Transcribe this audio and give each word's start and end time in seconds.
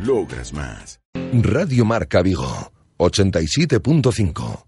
Logras 0.00 0.52
más. 0.52 1.00
Radio 1.32 1.84
Marca 1.84 2.22
Vigo. 2.22 2.72
87.5. 2.98 4.64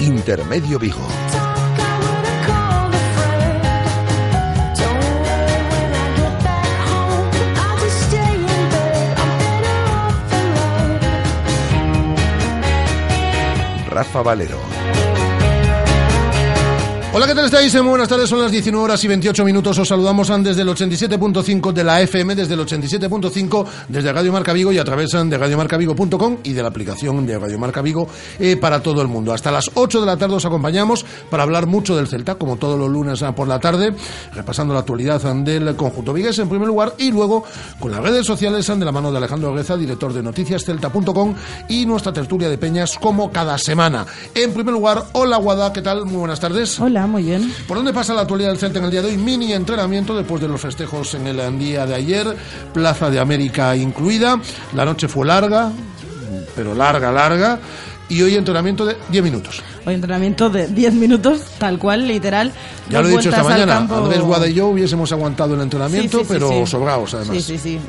Intermedio 0.00 0.78
Vigo. 0.78 1.06
Rafa 13.98 14.22
Valero. 14.22 15.17
Hola, 17.18 17.26
¿qué 17.26 17.34
tal 17.34 17.46
estáis? 17.46 17.74
Muy 17.74 17.88
buenas 17.88 18.06
tardes, 18.06 18.30
son 18.30 18.40
las 18.40 18.52
19 18.52 18.84
horas 18.84 19.02
y 19.02 19.08
28 19.08 19.44
minutos. 19.44 19.76
Os 19.76 19.88
saludamos 19.88 20.28
desde 20.40 20.62
el 20.62 20.68
87.5 20.68 21.72
de 21.72 21.82
la 21.82 22.00
FM, 22.00 22.36
desde 22.36 22.54
el 22.54 22.60
87.5 22.60 23.66
desde 23.88 24.12
Radio 24.12 24.32
Marca 24.32 24.52
Vigo 24.52 24.70
y 24.70 24.78
a 24.78 24.84
través 24.84 25.10
de 25.10 25.36
radiomarcavigo.com 25.36 26.36
y 26.44 26.52
de 26.52 26.62
la 26.62 26.68
aplicación 26.68 27.26
de 27.26 27.36
Radio 27.36 27.58
Marca 27.58 27.82
Vigo 27.82 28.06
eh, 28.38 28.56
para 28.56 28.80
todo 28.80 29.02
el 29.02 29.08
mundo. 29.08 29.32
Hasta 29.32 29.50
las 29.50 29.68
8 29.74 29.98
de 29.98 30.06
la 30.06 30.16
tarde 30.16 30.36
os 30.36 30.44
acompañamos 30.44 31.04
para 31.28 31.42
hablar 31.42 31.66
mucho 31.66 31.96
del 31.96 32.06
Celta, 32.06 32.36
como 32.36 32.54
todos 32.54 32.78
los 32.78 32.88
lunes 32.88 33.20
ah, 33.24 33.34
por 33.34 33.48
la 33.48 33.58
tarde, 33.58 33.96
repasando 34.32 34.72
la 34.72 34.80
actualidad 34.80 35.20
del 35.20 35.74
conjunto 35.74 36.12
vigués 36.12 36.38
en 36.38 36.48
primer 36.48 36.68
lugar 36.68 36.94
y 36.98 37.10
luego 37.10 37.42
con 37.80 37.90
las 37.90 38.00
redes 38.00 38.28
sociales 38.28 38.64
de 38.64 38.84
la 38.84 38.92
mano 38.92 39.10
de 39.10 39.18
Alejandro 39.18 39.52
Gueza, 39.52 39.76
director 39.76 40.12
de 40.12 40.22
noticiascelta.com 40.22 41.34
y 41.68 41.84
nuestra 41.84 42.12
tertulia 42.12 42.48
de 42.48 42.58
peñas 42.58 42.96
como 42.96 43.32
cada 43.32 43.58
semana. 43.58 44.06
En 44.36 44.54
primer 44.54 44.72
lugar, 44.72 45.02
hola 45.14 45.38
Guada, 45.38 45.72
¿qué 45.72 45.82
tal? 45.82 46.04
Muy 46.04 46.18
buenas 46.18 46.38
tardes. 46.38 46.78
Hola 46.78 47.07
muy 47.08 47.24
bien. 47.24 47.52
¿Por 47.66 47.76
dónde 47.76 47.92
pasa 47.92 48.14
la 48.14 48.22
actualidad 48.22 48.50
del 48.50 48.58
Celta 48.58 48.78
en 48.78 48.84
el 48.84 48.90
día 48.90 49.02
de 49.02 49.08
hoy? 49.08 49.16
Mini 49.16 49.52
entrenamiento 49.52 50.16
después 50.16 50.40
de 50.40 50.48
los 50.48 50.60
festejos 50.60 51.14
en 51.14 51.26
el 51.26 51.58
día 51.58 51.86
de 51.86 51.94
ayer, 51.94 52.36
Plaza 52.72 53.10
de 53.10 53.18
América 53.18 53.74
incluida. 53.74 54.40
La 54.74 54.84
noche 54.84 55.08
fue 55.08 55.26
larga, 55.26 55.72
pero 56.54 56.74
larga, 56.74 57.10
larga. 57.10 57.58
Y 58.08 58.22
hoy 58.22 58.36
entrenamiento 58.36 58.86
de 58.86 58.96
10 59.10 59.24
minutos. 59.24 59.62
Hoy 59.84 59.94
entrenamiento 59.94 60.48
de 60.48 60.66
10 60.66 60.94
minutos, 60.94 61.42
tal 61.58 61.78
cual, 61.78 62.08
literal. 62.08 62.52
Ya 62.88 63.02
lo 63.02 63.08
he 63.08 63.10
dicho 63.12 63.28
esta 63.28 63.42
mañana, 63.42 63.76
Andrés 63.76 64.20
Guada 64.20 64.46
y 64.48 64.54
yo 64.54 64.68
hubiésemos 64.68 65.12
aguantado 65.12 65.54
el 65.54 65.60
entrenamiento, 65.60 66.22
pero 66.26 66.66
sobrados 66.66 67.14
además. 67.14 67.36
Sí, 67.36 67.42
sí, 67.42 67.58
sí. 67.58 67.80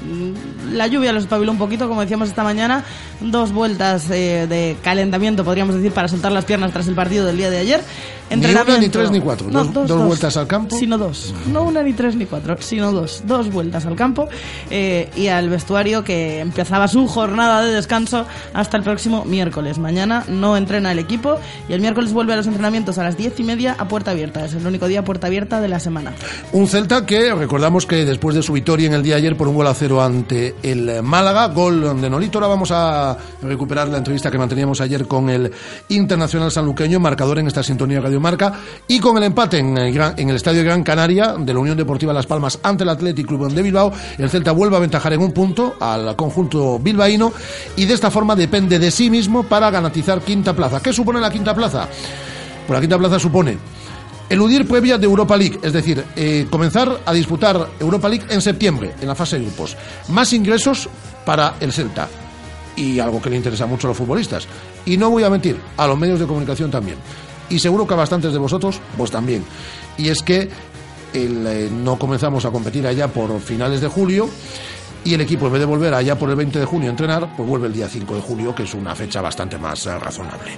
La 0.74 0.88
lluvia 0.88 1.14
los 1.14 1.24
espabiló 1.24 1.52
un 1.52 1.58
poquito, 1.58 1.88
como 1.88 2.02
decíamos 2.02 2.28
esta 2.30 2.44
mañana. 2.44 2.84
Dos 3.22 3.52
vueltas 3.54 4.10
eh, 4.12 4.46
de 4.48 4.78
calentamiento, 4.84 5.44
podríamos 5.44 5.76
decir, 5.76 5.92
para 5.92 6.08
soltar 6.08 6.32
las 6.32 6.46
piernas 6.46 6.72
tras 6.72 6.88
el 6.88 6.96
partido 6.96 7.26
del 7.26 7.38
día 7.38 7.50
de 7.50 7.58
ayer. 7.58 7.82
Ni 8.30 8.46
una, 8.46 8.78
ni 8.78 8.90
tres, 8.90 9.10
ni 9.10 9.20
cuatro. 9.20 9.48
dos, 9.50 9.74
dos, 9.74 10.06
vueltas 10.06 10.38
al 10.38 10.46
campo. 10.46 10.78
Sino 10.78 10.98
dos. 10.98 11.34
No 11.52 11.64
una, 11.64 11.82
ni 11.82 11.94
tres, 11.94 12.16
ni 12.16 12.26
cuatro, 12.26 12.58
sino 12.60 12.92
dos. 12.92 13.24
Dos 13.26 13.52
vueltas 13.52 13.88
al 13.88 13.96
campo 13.96 14.30
eh, 14.70 15.10
y 15.16 15.28
al 15.28 15.50
vestuario 15.50 16.04
que 16.04 16.40
empezaba 16.40 16.88
su 16.88 17.08
jornada 17.08 17.64
de 17.64 17.72
descanso 17.72 18.28
hasta 18.54 18.78
el 18.78 18.84
próximo 18.84 19.26
miércoles. 19.26 19.80
Mañana 19.80 20.09
no 20.28 20.58
entrena 20.58 20.92
el 20.92 21.00
equipo 21.00 21.38
y 21.68 21.74
el 21.74 21.82
miércoles 21.82 22.14
vuelve 22.14 22.34
a 22.34 22.36
los 22.36 22.48
entrenamientos 22.48 22.98
a 22.98 23.04
las 23.04 23.18
diez 23.18 23.40
y 23.40 23.44
media 23.44 23.76
a 23.78 23.88
puerta 23.88 24.12
abierta. 24.12 24.46
Es 24.46 24.54
el 24.54 24.66
único 24.66 24.88
día 24.88 25.04
puerta 25.04 25.28
abierta 25.28 25.62
de 25.62 25.68
la 25.68 25.80
semana. 25.80 26.14
Un 26.52 26.68
Celta 26.68 27.06
que 27.06 27.34
recordamos 27.34 27.86
que 27.86 28.06
después 28.06 28.36
de 28.36 28.44
su 28.44 28.54
victoria 28.54 28.88
en 28.88 28.94
el 28.94 29.04
día 29.04 29.16
ayer 29.16 29.36
por 29.38 29.48
un 29.48 29.56
gol 29.56 29.68
a 29.68 29.74
cero 29.74 30.02
ante 30.02 30.56
el 30.64 31.04
Málaga, 31.04 31.48
gol 31.48 32.02
de 32.02 32.10
Nolito. 32.10 32.38
Ahora 32.38 32.48
vamos 32.48 32.72
a 32.72 33.18
recuperar 33.42 33.88
la 33.88 33.98
entrevista 33.98 34.32
que 34.32 34.38
manteníamos 34.38 34.82
ayer 34.82 35.08
con 35.08 35.30
el 35.30 35.52
Internacional 35.90 36.52
Sanluqueño, 36.52 37.00
marcador 37.00 37.40
en 37.40 37.48
esta 37.48 37.64
sintonía 37.64 38.00
Radio 38.02 38.20
Marca, 38.20 38.54
y 38.88 39.00
con 39.00 39.18
el 39.18 39.24
empate 39.24 39.60
en 39.60 39.78
el, 39.78 39.96
en 40.18 40.30
el 40.30 40.36
Estadio 40.36 40.64
Gran 40.64 40.84
Canaria 40.84 41.36
de 41.38 41.54
la 41.54 41.60
Unión 41.60 41.78
Deportiva 41.78 42.14
Las 42.14 42.26
Palmas 42.26 42.60
ante 42.64 42.84
el 42.84 42.90
Athletic 42.90 43.28
Club 43.28 43.52
de 43.54 43.62
Bilbao. 43.62 43.92
El 44.18 44.30
Celta 44.30 44.52
vuelve 44.52 44.76
a 44.76 44.78
aventajar 44.78 45.14
en 45.14 45.22
un 45.22 45.32
punto 45.32 45.76
al 45.80 46.16
conjunto 46.16 46.80
bilbaíno 46.80 47.32
y 47.76 47.86
de 47.86 47.94
esta 47.94 48.12
forma 48.12 48.36
depende 48.36 48.80
de 48.80 48.92
sí 48.92 49.10
mismo 49.10 49.44
para 49.44 49.70
garantizar 49.70 49.99
quinta 50.26 50.56
plaza. 50.56 50.82
¿Qué 50.82 50.94
supone 50.94 51.20
la 51.20 51.32
quinta 51.32 51.54
plaza? 51.54 51.88
Pues 52.68 52.78
la 52.78 52.82
quinta 52.82 52.98
plaza 52.98 53.20
supone 53.20 53.58
eludir 54.30 54.68
previa 54.68 54.98
de 54.98 55.06
Europa 55.06 55.36
League, 55.36 55.60
es 55.62 55.74
decir, 55.74 56.06
eh, 56.16 56.48
comenzar 56.50 57.02
a 57.06 57.14
disputar 57.14 57.68
Europa 57.80 58.08
League 58.08 58.26
en 58.30 58.42
septiembre, 58.42 58.94
en 59.02 59.08
la 59.08 59.16
fase 59.16 59.38
de 59.40 59.46
grupos. 59.46 59.76
Más 60.10 60.32
ingresos 60.34 60.88
para 61.26 61.56
el 61.60 61.74
Celta 61.74 62.08
y 62.76 63.00
algo 63.00 63.22
que 63.22 63.30
le 63.30 63.38
interesa 63.38 63.66
mucho 63.66 63.88
a 63.88 63.90
los 63.90 63.98
futbolistas. 63.98 64.48
Y 64.86 64.98
no 64.98 65.10
voy 65.10 65.24
a 65.24 65.30
mentir, 65.30 65.60
a 65.78 65.88
los 65.88 65.98
medios 65.98 66.20
de 66.20 66.28
comunicación 66.28 66.70
también. 66.70 66.98
Y 67.50 67.60
seguro 67.60 67.88
que 67.88 67.96
a 67.96 67.98
bastantes 67.98 68.32
de 68.32 68.38
vosotros, 68.40 68.80
pues 68.96 69.10
también. 69.10 69.44
Y 69.98 70.10
es 70.10 70.22
que 70.22 70.50
eh, 71.14 71.70
no 71.72 71.98
comenzamos 71.98 72.46
a 72.46 72.52
competir 72.52 72.86
allá 72.86 73.08
por 73.08 73.40
finales 73.42 73.82
de 73.82 73.88
julio 73.88 74.30
y 75.04 75.14
el 75.14 75.22
equipo 75.22 75.48
en 75.48 75.54
vez 75.54 75.60
de 75.62 75.66
volver 75.66 75.94
allá 75.94 76.18
por 76.18 76.30
el 76.30 76.36
20 76.36 76.60
de 76.60 76.66
junio 76.66 76.90
a 76.90 76.92
entrenar, 76.92 77.36
pues 77.36 77.48
vuelve 77.48 77.68
el 77.68 77.74
día 77.74 77.88
5 77.88 78.16
de 78.16 78.22
julio, 78.22 78.54
que 78.54 78.64
es 78.64 78.74
una 78.74 78.96
fecha 78.96 79.22
bastante 79.22 79.58
más 79.58 79.86
eh, 79.86 79.98
razonable. 79.98 80.52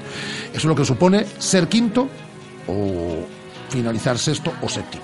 Eso 0.49 0.57
es 0.57 0.65
lo 0.65 0.75
que 0.75 0.85
supone 0.85 1.25
ser 1.37 1.67
quinto 1.67 2.07
o 2.67 3.25
finalizar 3.69 4.17
sexto 4.17 4.53
o 4.61 4.69
séptimo. 4.69 5.03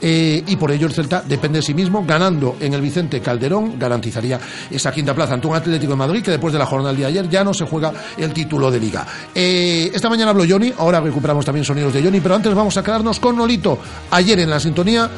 Eh, 0.00 0.42
y 0.46 0.56
por 0.56 0.70
ello 0.70 0.86
el 0.86 0.92
Celta 0.92 1.22
depende 1.26 1.58
de 1.58 1.62
sí 1.62 1.74
mismo, 1.74 2.04
ganando 2.06 2.56
en 2.60 2.74
el 2.74 2.80
Vicente 2.80 3.20
Calderón, 3.20 3.78
garantizaría 3.78 4.38
esa 4.70 4.92
quinta 4.92 5.14
plaza 5.14 5.34
ante 5.34 5.46
un 5.46 5.56
Atlético 5.56 5.92
de 5.92 5.96
Madrid 5.96 6.22
que 6.22 6.30
después 6.30 6.52
de 6.52 6.58
la 6.58 6.66
jornada 6.66 6.90
del 6.90 6.98
día 6.98 7.06
de 7.06 7.18
ayer 7.18 7.30
ya 7.30 7.44
no 7.44 7.54
se 7.54 7.64
juega 7.66 7.92
el 8.16 8.32
título 8.32 8.70
de 8.70 8.80
liga. 8.80 9.06
Eh, 9.34 9.90
esta 9.92 10.08
mañana 10.08 10.30
habló 10.30 10.44
Johnny, 10.48 10.72
ahora 10.78 11.00
recuperamos 11.00 11.44
también 11.44 11.64
sonidos 11.64 11.92
de 11.92 12.02
Johnny, 12.02 12.20
pero 12.20 12.34
antes 12.34 12.54
vamos 12.54 12.76
a 12.76 12.82
quedarnos 12.82 13.20
con 13.20 13.36
Nolito, 13.36 13.78
ayer 14.10 14.38
en 14.40 14.50
la 14.50 14.60
sintonía 14.60 15.10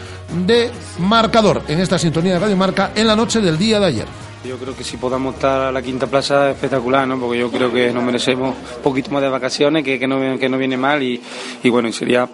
de 0.47 0.71
marcador, 0.99 1.63
en 1.69 1.81
esta 1.81 1.99
sintonía 1.99 2.35
de 2.35 2.39
Radio 2.39 2.57
Marca, 2.57 2.93
en 2.95 3.07
la 3.07 3.17
noche 3.17 3.41
del 3.41 3.59
día 3.59 3.81
de 3.81 3.87
ayer. 3.87 4.07
Yo 4.45 4.57
creo 4.57 4.77
que 4.77 4.85
si 4.85 4.97
podamos 4.97 5.35
estar 5.35 5.63
a 5.63 5.73
la 5.73 5.83
quinta 5.83 6.07
plaza 6.07 6.51
espectacular, 6.51 7.09
¿no? 7.09 7.19
Porque 7.19 7.41
yo 7.41 7.51
creo 7.51 7.73
que 7.73 7.93
nos 7.93 8.05
merecemos 8.05 8.55
un 8.77 8.83
poquito 8.83 9.11
más 9.11 9.21
de 9.21 9.29
vacaciones, 9.29 9.83
que, 9.83 9.99
que, 9.99 10.07
no, 10.07 10.39
que 10.39 10.49
no 10.49 10.57
viene 10.57 10.77
mal 10.77 11.03
y, 11.03 11.21
y 11.63 11.69
bueno, 11.69 11.91
sería 11.93 12.29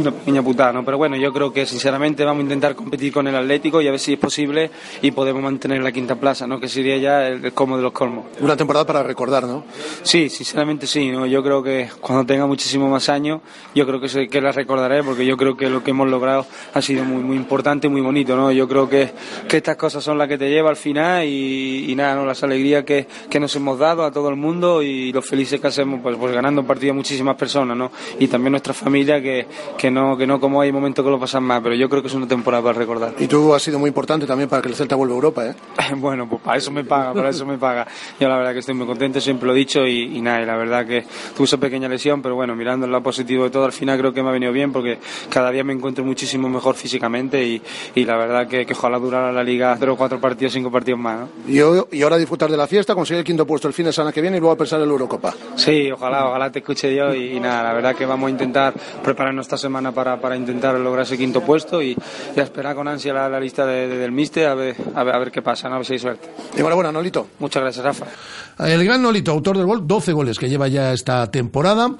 una 0.00 0.10
pequeña 0.12 0.42
putada, 0.42 0.72
¿no? 0.72 0.84
Pero 0.84 0.98
bueno, 0.98 1.16
yo 1.16 1.32
creo 1.32 1.52
que 1.52 1.66
sinceramente 1.66 2.24
vamos 2.24 2.40
a 2.40 2.42
intentar 2.44 2.74
competir 2.74 3.12
con 3.12 3.26
el 3.26 3.34
Atlético 3.34 3.80
y 3.80 3.88
a 3.88 3.90
ver 3.90 4.00
si 4.00 4.14
es 4.14 4.18
posible 4.18 4.70
y 5.02 5.10
podemos 5.10 5.42
mantener 5.42 5.82
la 5.82 5.92
quinta 5.92 6.16
plaza, 6.16 6.46
¿no? 6.46 6.60
Que 6.60 6.68
sería 6.68 6.96
ya 6.96 7.26
el, 7.26 7.52
colmo 7.52 7.76
de 7.76 7.82
los 7.82 7.92
colmos. 7.92 8.26
Una 8.40 8.56
temporada 8.56 8.86
para 8.86 9.02
recordar, 9.02 9.44
¿no? 9.44 9.64
Sí, 10.02 10.28
sinceramente 10.28 10.86
sí, 10.86 11.10
¿no? 11.10 11.26
Yo 11.26 11.42
creo 11.42 11.62
que 11.62 11.88
cuando 12.00 12.24
tenga 12.24 12.46
muchísimo 12.46 12.88
más 12.88 13.08
años, 13.08 13.40
yo 13.74 13.86
creo 13.86 14.00
que, 14.00 14.28
que 14.28 14.40
la 14.40 14.52
recordaré 14.52 15.02
porque 15.02 15.26
yo 15.26 15.36
creo 15.36 15.56
que 15.56 15.68
lo 15.68 15.82
que 15.82 15.90
hemos 15.90 16.08
logrado 16.08 16.46
ha 16.74 16.82
sido 16.82 17.04
muy, 17.04 17.22
muy 17.22 17.36
importante 17.36 17.86
y 17.86 17.90
muy 17.90 18.00
bonito, 18.00 18.36
¿no? 18.36 18.52
Yo 18.52 18.68
creo 18.68 18.88
que, 18.88 19.10
que 19.48 19.58
estas 19.58 19.76
cosas 19.76 20.04
son 20.04 20.18
las 20.18 20.28
que 20.28 20.38
te 20.38 20.48
lleva 20.48 20.70
al 20.70 20.76
final 20.76 21.24
y, 21.24 21.90
y 21.90 21.94
nada, 21.94 22.14
¿no? 22.14 22.24
Las 22.26 22.42
alegrías 22.42 22.84
que, 22.84 23.06
que 23.28 23.40
nos 23.40 23.54
hemos 23.56 23.78
dado 23.78 24.04
a 24.04 24.12
todo 24.12 24.28
el 24.28 24.36
mundo 24.36 24.82
y 24.82 25.12
los 25.12 25.26
felices 25.26 25.60
que 25.60 25.66
hacemos, 25.66 26.00
pues, 26.02 26.16
pues 26.16 26.32
ganando 26.32 26.64
partido 26.64 26.92
a 26.92 26.96
muchísimas 26.96 27.36
personas, 27.36 27.76
¿no? 27.76 27.90
Y 28.18 28.28
también 28.28 28.52
nuestra 28.52 28.74
familia 28.74 29.20
que, 29.20 29.46
que 29.76 29.87
no, 29.90 30.16
que 30.16 30.26
no 30.26 30.40
como 30.40 30.60
hay 30.60 30.72
momentos 30.72 31.04
que 31.04 31.10
lo 31.10 31.18
pasan 31.18 31.44
más, 31.44 31.60
pero 31.62 31.74
yo 31.74 31.88
creo 31.88 32.02
que 32.02 32.08
es 32.08 32.14
una 32.14 32.26
temporada 32.26 32.62
para 32.62 32.78
recordar. 32.78 33.14
Y 33.18 33.26
tú 33.26 33.54
has 33.54 33.62
sido 33.62 33.78
muy 33.78 33.88
importante 33.88 34.26
también 34.26 34.48
para 34.48 34.62
que 34.62 34.68
el 34.68 34.74
Celta 34.74 34.96
vuelva 34.96 35.14
a 35.14 35.16
Europa, 35.16 35.46
¿eh? 35.46 35.54
bueno, 35.96 36.28
pues 36.28 36.42
para 36.42 36.58
eso 36.58 36.70
me 36.70 36.84
paga, 36.84 37.12
para 37.14 37.30
eso 37.30 37.46
me 37.46 37.58
paga. 37.58 37.86
Yo 38.18 38.28
la 38.28 38.36
verdad 38.36 38.52
que 38.52 38.60
estoy 38.60 38.74
muy 38.74 38.86
contento, 38.86 39.20
siempre 39.20 39.46
lo 39.46 39.54
he 39.54 39.56
dicho 39.56 39.86
y, 39.86 40.20
nada, 40.20 40.42
y 40.42 40.46
la 40.46 40.56
verdad 40.56 40.86
que 40.86 41.04
tuve 41.36 41.44
esa 41.44 41.56
pequeña 41.58 41.88
lesión, 41.88 42.22
pero 42.22 42.34
bueno, 42.34 42.54
mirando 42.54 42.86
el 42.86 42.92
lado 42.92 43.02
positivo 43.02 43.44
de 43.44 43.50
todo, 43.50 43.64
al 43.64 43.72
final 43.72 43.98
creo 43.98 44.12
que 44.12 44.22
me 44.22 44.28
ha 44.28 44.32
venido 44.32 44.52
bien 44.52 44.72
porque 44.72 44.98
cada 45.30 45.50
día 45.50 45.64
me 45.64 45.72
encuentro 45.72 46.04
muchísimo 46.04 46.48
mejor 46.48 46.74
físicamente 46.74 47.44
y, 47.44 47.62
y 47.94 48.04
la 48.04 48.16
verdad 48.16 48.46
que, 48.46 48.66
que, 48.66 48.72
ojalá 48.72 48.98
durara 48.98 49.32
la 49.32 49.42
liga 49.42 49.76
tres 49.78 49.90
o 49.90 49.96
cuatro 49.96 50.20
partidos, 50.20 50.52
cinco 50.52 50.70
partidos 50.70 51.00
más. 51.00 51.20
¿no? 51.20 51.28
Y, 51.90 51.96
y 51.98 52.02
ahora 52.02 52.16
disfrutar 52.16 52.50
de 52.50 52.56
la 52.56 52.66
fiesta, 52.66 52.94
conseguir 52.94 53.20
el 53.20 53.24
quinto 53.24 53.46
puesto 53.46 53.68
el 53.68 53.74
fin 53.74 53.86
de 53.86 53.92
semana 53.92 54.12
que 54.12 54.20
viene 54.20 54.36
y 54.36 54.40
luego 54.40 54.54
a 54.54 54.56
pensar 54.56 54.80
en 54.80 54.86
la 54.86 54.92
Eurocopa. 54.92 55.34
Sí, 55.56 55.90
ojalá, 55.90 56.28
ojalá 56.28 56.50
te 56.50 56.60
escuche 56.60 56.94
yo 56.94 57.14
y, 57.14 57.36
y 57.36 57.40
nada, 57.40 57.62
la 57.62 57.72
verdad 57.72 57.94
que 57.94 58.06
vamos 58.06 58.28
a 58.28 58.30
intentar 58.30 58.74
prepararnos 59.02 59.46
esta 59.46 59.56
semana 59.68 59.92
para, 59.92 60.20
para 60.20 60.34
intentar 60.36 60.74
lograr 60.78 61.04
ese 61.04 61.16
quinto 61.16 61.42
puesto 61.42 61.80
y, 61.82 61.96
y 62.34 62.40
a 62.40 62.42
esperar 62.42 62.74
con 62.74 62.88
ansia 62.88 63.12
la, 63.12 63.28
la 63.28 63.38
lista 63.38 63.64
de, 63.66 63.86
de- 63.88 63.98
del 63.98 64.12
míster 64.12 64.46
a 64.46 64.54
ver, 64.54 64.74
a 64.94 65.04
ver, 65.04 65.14
a 65.14 65.18
ver 65.18 65.30
qué 65.30 65.42
pasa, 65.42 65.68
¿no? 65.68 65.74
a 65.74 65.78
ver 65.78 65.86
si 65.86 65.92
hay 65.94 65.98
suerte. 65.98 66.28
Enhorabuena, 66.56 66.90
Nolito. 66.90 67.28
Muchas 67.38 67.62
gracias, 67.62 67.84
Rafa. 67.84 68.06
El 68.58 68.84
gran 68.84 69.02
Nolito, 69.02 69.30
autor 69.30 69.56
del 69.56 69.66
gol, 69.66 69.86
12 69.86 70.12
goles 70.12 70.38
que 70.38 70.48
lleva 70.48 70.66
ya 70.66 70.92
esta 70.92 71.30
temporada, 71.30 71.94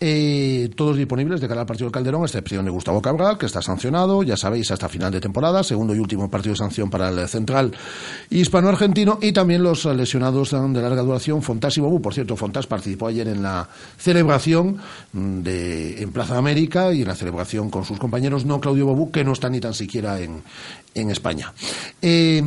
eh, 0.00 0.68
todos 0.74 0.96
disponibles 0.96 1.40
de 1.40 1.46
cara 1.46 1.60
al 1.60 1.66
partido 1.68 1.86
del 1.86 1.92
Calderón, 1.92 2.24
excepción 2.24 2.64
de 2.64 2.70
Gustavo 2.72 3.00
Cabral, 3.00 3.38
que 3.38 3.46
está 3.46 3.62
sancionado, 3.62 4.24
ya 4.24 4.36
sabéis, 4.36 4.72
hasta 4.72 4.88
final 4.88 5.12
de 5.12 5.20
temporada, 5.20 5.62
segundo 5.62 5.94
y 5.94 6.00
último 6.00 6.28
partido 6.28 6.54
de 6.54 6.58
sanción 6.58 6.90
para 6.90 7.10
el 7.10 7.28
central 7.28 7.70
hispano-argentino, 8.28 9.20
y 9.22 9.32
también 9.32 9.62
los 9.62 9.84
lesionados 9.84 10.50
de 10.50 10.82
larga 10.82 11.02
duración, 11.02 11.42
Fontás 11.42 11.76
y 11.76 11.80
Bobu. 11.80 12.02
Por 12.02 12.12
cierto, 12.12 12.34
Fontás 12.34 12.66
participó 12.66 13.06
ayer 13.06 13.28
en 13.28 13.42
la 13.42 13.68
celebración 13.96 14.78
en 15.14 16.10
Plaza 16.12 16.38
América 16.38 16.92
y 16.92 17.02
en 17.02 17.08
la 17.08 17.14
celebración 17.14 17.70
con 17.70 17.84
sus 17.84 18.00
compañeros, 18.00 18.44
no 18.44 18.58
Claudio 18.58 18.86
Bobu, 18.86 19.12
que 19.12 19.22
no 19.22 19.32
está 19.32 19.48
ni 19.48 19.60
tan 19.60 19.74
siquiera 19.74 20.18
en, 20.18 20.42
en 20.94 21.10
España. 21.10 21.52
Eh, 22.02 22.42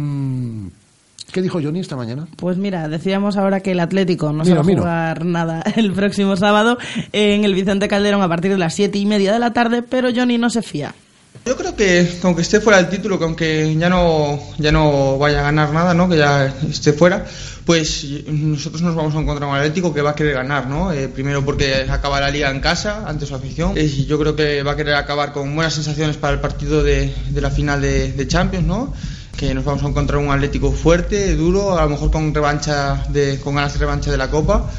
¿Qué 1.33 1.41
dijo 1.41 1.59
Johnny 1.62 1.80
esta 1.80 1.95
mañana? 1.95 2.27
Pues 2.35 2.57
mira, 2.57 2.88
decíamos 2.88 3.38
ahora 3.38 3.59
que 3.59 3.71
el 3.71 3.80
Atlético 3.80 4.31
no 4.31 4.45
se 4.45 4.51
Mira, 4.51 4.62
va 4.62 4.71
a 4.71 4.77
jugar 4.77 5.25
nada 5.25 5.63
el 5.75 5.91
próximo 5.91 6.38
sábado 6.38 6.77
en 7.12 7.44
el 7.44 7.56
Vicente 7.56 7.88
Calderón 7.88 8.21
a 8.21 8.30
partir 8.30 8.51
de 8.51 8.59
las 8.59 8.75
siete 8.75 9.00
y 9.00 9.07
media 9.07 9.33
de 9.33 9.39
la 9.39 9.51
tarde, 9.51 9.81
pero 9.81 10.09
Johnny 10.15 10.38
no 10.38 10.51
se 10.51 10.62
fía. 10.62 10.94
Yo 11.44 11.57
creo 11.57 11.75
que 11.75 12.07
que 12.21 12.27
aunque 12.27 12.44
esté 12.44 12.62
fuera 12.62 12.77
del 12.77 12.89
título, 12.89 13.18
que 13.18 13.25
aunque 13.25 13.75
ya 13.75 13.89
no, 13.89 14.39
ya 14.59 14.71
no 14.71 15.18
vaya 15.18 15.39
a 15.39 15.44
ganar 15.44 15.74
nada, 15.74 15.95
¿no? 15.95 16.07
que 16.07 16.18
ya 16.18 16.53
esté 16.69 16.94
fuera, 16.94 17.25
pues 17.65 18.06
nosotros 18.27 18.83
nos 18.83 18.94
vamos 18.94 19.15
a 19.15 19.19
encontrar 19.19 19.50
un 19.50 19.56
Atlético 19.56 19.91
que 19.91 20.03
va 20.03 20.12
a 20.12 20.15
querer 20.15 20.35
ganar, 20.35 20.68
¿no? 20.68 20.94
Eh, 20.94 21.07
primero 21.07 21.44
porque 21.44 21.88
acaba 21.89 22.21
la 22.21 22.30
liga 22.30 22.51
en 22.51 22.59
casa 22.59 23.06
ante 23.07 23.25
su 23.25 23.33
afición 23.33 23.75
Eh, 23.75 23.85
y 23.85 24.06
yo 24.06 24.19
creo 24.19 24.35
que 24.35 24.62
va 24.62 24.74
a 24.74 24.75
querer 24.75 24.94
acabar 24.95 25.33
con 25.33 25.53
buenas 25.56 25.74
sensaciones 25.74 26.15
para 26.15 26.35
el 26.35 26.39
partido 26.39 26.83
de, 26.83 27.12
de 27.31 27.41
la 27.41 27.50
final 27.50 27.81
de, 27.81 28.12
de 28.12 28.27
Champions, 28.27 28.68
¿no? 28.68 28.94
Que 29.48 29.54
nos 29.54 29.66
vamos 29.66 29.84
a 29.84 29.90
encontrar 29.90 30.22
un 30.22 30.31
Atlético 30.31 30.72
fuerte, 30.72 31.36
duro, 31.36 31.78
a 31.78 31.84
lo 31.84 31.90
mejor 31.90 32.12
con 32.12 32.34
revancha 32.34 33.04
de, 33.10 33.42
con 33.42 33.56
ganas 33.56 33.74
de 33.74 33.80
revancha 33.80 34.10
de 34.10 34.16
la 34.16 34.30
Copa. 34.30 34.72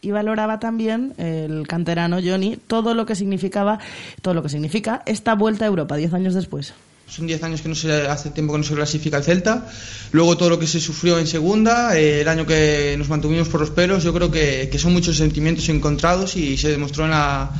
y 0.00 0.12
valoraba 0.12 0.60
también 0.60 1.14
el 1.18 1.66
canterano 1.66 2.18
Johnny 2.24 2.56
todo 2.68 2.94
lo 2.94 3.06
que 3.06 3.16
significaba 3.16 3.80
todo 4.20 4.34
lo 4.34 4.42
que 4.44 4.50
significa 4.50 5.02
esta 5.04 5.34
vuelta 5.34 5.64
a 5.64 5.68
Europa 5.68 5.96
diez 5.96 6.14
años 6.14 6.34
después. 6.34 6.74
Son 7.08 7.26
10 7.26 7.42
años 7.42 7.60
que 7.60 7.68
no 7.68 7.74
se 7.74 8.06
hace 8.06 8.30
tiempo 8.30 8.52
que 8.54 8.58
no 8.58 8.64
se 8.64 8.74
clasifica 8.74 9.18
el 9.18 9.24
Celta. 9.24 9.66
Luego 10.12 10.36
todo 10.36 10.48
lo 10.48 10.58
que 10.58 10.66
se 10.66 10.80
sufrió 10.80 11.18
en 11.18 11.26
segunda, 11.26 11.98
eh, 11.98 12.22
el 12.22 12.28
año 12.28 12.46
que 12.46 12.94
nos 12.96 13.08
mantuvimos 13.08 13.48
por 13.48 13.60
los 13.60 13.70
pelos, 13.70 14.02
yo 14.04 14.14
creo 14.14 14.30
que, 14.30 14.68
que 14.70 14.78
son 14.78 14.92
muchos 14.94 15.16
sentimientos 15.16 15.68
encontrados 15.68 16.36
y 16.36 16.56
se 16.56 16.70
demostró 16.70 17.04
en 17.04 17.10
la, 17.10 17.50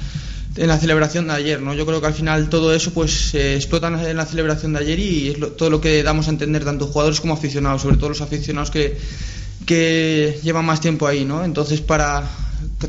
en 0.57 0.69
la 0.69 0.79
celebración 0.79 1.27
de 1.29 1.35
ayer. 1.35 1.61
¿no? 1.61 1.75
Yo 1.75 1.87
creo 1.87 2.01
que 2.01 2.07
al 2.07 2.15
final 2.15 2.49
todo 2.49 2.75
eso 2.75 2.93
pues 2.93 3.11
se 3.31 3.57
explota 3.57 3.89
en 3.89 4.17
la 4.17 4.27
celebración 4.27 4.73
de 4.73 4.81
ayer 4.81 4.99
y 4.99 5.29
es 5.31 5.39
lo- 5.39 5.53
todo 5.53 5.71
lo 5.71 5.81
que 5.81 6.03
damos 6.03 6.27
a 6.27 6.31
entender 6.31 6.65
tanto 6.65 6.87
jugadores 6.87 7.21
como 7.21 7.35
aficionados, 7.35 7.83
sobre 7.83 7.97
todo 7.97 8.11
los 8.11 8.21
aficionados 8.21 8.71
que, 8.71 8.97
que 9.67 10.39
llevan 10.43 10.65
más 10.65 10.81
tiempo 10.81 11.07
ahí. 11.07 11.25
¿no? 11.25 11.45
Entonces 11.45 11.81
para 11.81 12.29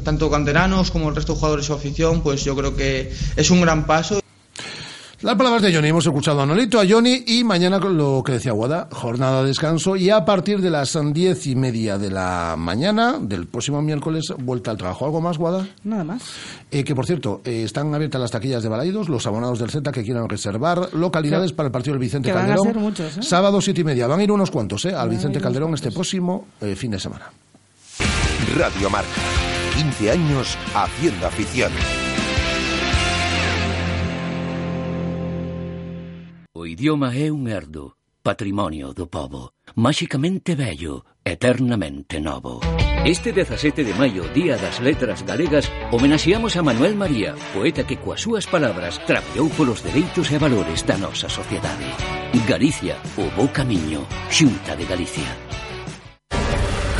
tanto 0.03 0.29
canteranos 0.29 0.91
como 0.91 1.09
el 1.09 1.15
resto 1.15 1.33
de 1.33 1.39
jugadores 1.39 1.69
o 1.69 1.73
afición, 1.75 2.21
pues 2.21 2.43
yo 2.43 2.55
creo 2.55 2.75
que 2.75 3.11
es 3.35 3.49
un 3.51 3.61
gran 3.61 3.85
paso. 3.85 4.22
Las 5.23 5.35
palabras 5.35 5.61
de 5.61 5.73
Johnny, 5.73 5.87
hemos 5.87 6.05
escuchado 6.05 6.41
a 6.41 6.45
Nolito, 6.45 6.81
a 6.81 6.83
Johnny 6.85 7.23
y 7.25 7.45
mañana 7.45 7.79
lo 7.79 8.21
que 8.25 8.33
decía 8.33 8.51
Guada, 8.51 8.89
jornada 8.91 9.41
de 9.41 9.47
descanso 9.47 9.95
y 9.95 10.09
a 10.09 10.25
partir 10.25 10.59
de 10.59 10.69
las 10.69 10.99
diez 11.13 11.47
y 11.47 11.55
media 11.55 11.97
de 11.97 12.11
la 12.11 12.55
mañana 12.57 13.19
del 13.21 13.47
próximo 13.47 13.81
miércoles 13.81 14.33
vuelta 14.37 14.71
al 14.71 14.77
trabajo. 14.77 15.05
¿Algo 15.05 15.21
más, 15.21 15.37
Guada? 15.37 15.65
Nada 15.85 16.03
más. 16.03 16.23
Eh, 16.69 16.83
que 16.83 16.93
por 16.93 17.05
cierto, 17.05 17.39
eh, 17.45 17.63
están 17.63 17.95
abiertas 17.95 18.19
las 18.19 18.31
taquillas 18.31 18.63
de 18.63 18.67
Balaidos, 18.67 19.07
los 19.07 19.25
abonados 19.25 19.59
del 19.59 19.69
Z 19.69 19.89
que 19.93 20.03
quieran 20.03 20.27
reservar 20.27 20.93
localidades 20.93 21.53
para 21.53 21.67
el 21.67 21.71
partido 21.71 21.93
del 21.93 22.01
Vicente 22.01 22.27
que 22.27 22.33
van 22.33 22.43
a 22.43 22.47
Calderón. 22.49 22.73
ser 22.73 22.81
muchos, 22.81 23.17
¿eh? 23.17 23.23
Sábado 23.23 23.61
siete 23.61 23.79
y 23.79 23.83
media. 23.85 24.07
Van 24.07 24.19
a 24.19 24.23
ir 24.23 24.31
unos 24.31 24.51
cuantos, 24.51 24.83
¿eh? 24.83 24.93
Al 24.93 25.07
Vicente 25.07 25.39
Calderón 25.39 25.73
este 25.73 25.89
próximo 25.91 26.47
eh, 26.59 26.75
fin 26.75 26.91
de 26.91 26.99
semana. 26.99 27.31
Radio 28.57 28.89
Marca. 28.89 29.07
15 29.77 30.11
años 30.11 30.57
haciendo 30.75 31.27
afición. 31.27 31.71
O 36.63 36.65
idioma 36.65 37.11
é 37.11 37.27
un 37.29 37.49
herdo, 37.51 37.99
patrimonio 38.23 38.95
do 38.95 39.11
povo, 39.11 39.51
máxicamente 39.75 40.55
bello, 40.55 41.03
eternamente 41.19 42.23
novo. 42.23 42.61
Este 43.03 43.35
17 43.35 43.83
de 43.83 43.93
maio, 43.99 44.23
Día 44.31 44.55
das 44.55 44.79
Letras 44.79 45.27
Galegas, 45.27 45.67
homenaxeamos 45.91 46.55
a 46.55 46.63
Manuel 46.63 46.95
María, 46.95 47.35
poeta 47.51 47.83
que 47.83 47.99
coas 47.99 48.23
súas 48.23 48.47
palabras 48.47 48.95
trapeou 49.03 49.51
polos 49.51 49.83
dereitos 49.83 50.31
e 50.31 50.39
valores 50.39 50.87
da 50.87 50.95
nosa 50.95 51.27
sociedade. 51.27 51.83
Galicia, 52.47 52.95
o 53.19 53.27
bo 53.35 53.51
camiño, 53.51 54.07
xunta 54.31 54.79
de 54.79 54.87
Galicia. 54.87 55.52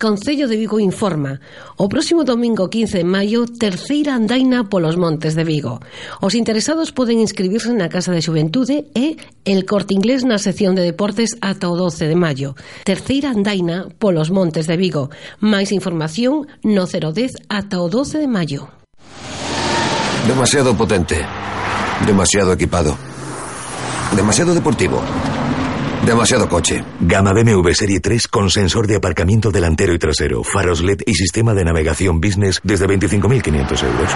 Concello 0.00 0.48
de 0.48 0.56
Vigo 0.56 0.80
informa. 0.80 1.38
O 1.78 1.86
próximo 1.88 2.24
domingo 2.26 2.66
15 2.66 2.98
de 2.98 3.06
maio, 3.06 3.46
terceira 3.46 4.18
andaina 4.18 4.66
polos 4.66 4.98
montes 4.98 5.38
de 5.38 5.46
Vigo. 5.46 5.78
Os 6.18 6.34
interesados 6.34 6.90
poden 6.90 7.22
inscribirse 7.22 7.70
na 7.70 7.86
Casa 7.86 8.10
de 8.10 8.18
Xuventude 8.18 8.90
e 8.90 9.22
el 9.46 9.62
Corte 9.62 9.94
Inglés 9.94 10.26
na 10.26 10.42
sección 10.42 10.74
de 10.74 10.82
deportes 10.82 11.38
ata 11.38 11.70
o 11.70 11.78
12 11.78 12.10
de 12.10 12.18
maio. 12.18 12.58
Terceira 12.82 13.30
andaina 13.30 13.86
polos 14.02 14.34
montes 14.34 14.66
de 14.66 14.74
Vigo. 14.74 15.14
Máis 15.38 15.70
información 15.70 16.50
no 16.66 16.90
010 16.90 17.46
ata 17.46 17.78
o 17.78 17.86
12 17.86 18.18
de 18.18 18.26
maio. 18.26 18.74
Demasiado 20.26 20.74
potente. 20.74 21.22
Demasiado 22.02 22.50
equipado. 22.50 22.98
Demasiado 24.10 24.58
deportivo 24.58 24.98
Demasiado 26.06 26.48
coche. 26.48 26.84
Gama 27.00 27.32
BMW 27.32 27.72
Serie 27.72 28.00
3 28.00 28.28
con 28.28 28.50
sensor 28.50 28.86
de 28.86 28.96
aparcamiento 28.96 29.50
delantero 29.50 29.94
y 29.94 29.98
trasero, 29.98 30.44
faros 30.44 30.82
LED 30.82 31.00
y 31.06 31.14
sistema 31.14 31.54
de 31.54 31.64
navegación 31.64 32.20
business 32.20 32.60
desde 32.62 32.86
25.500 32.86 33.84
euros. 33.84 34.10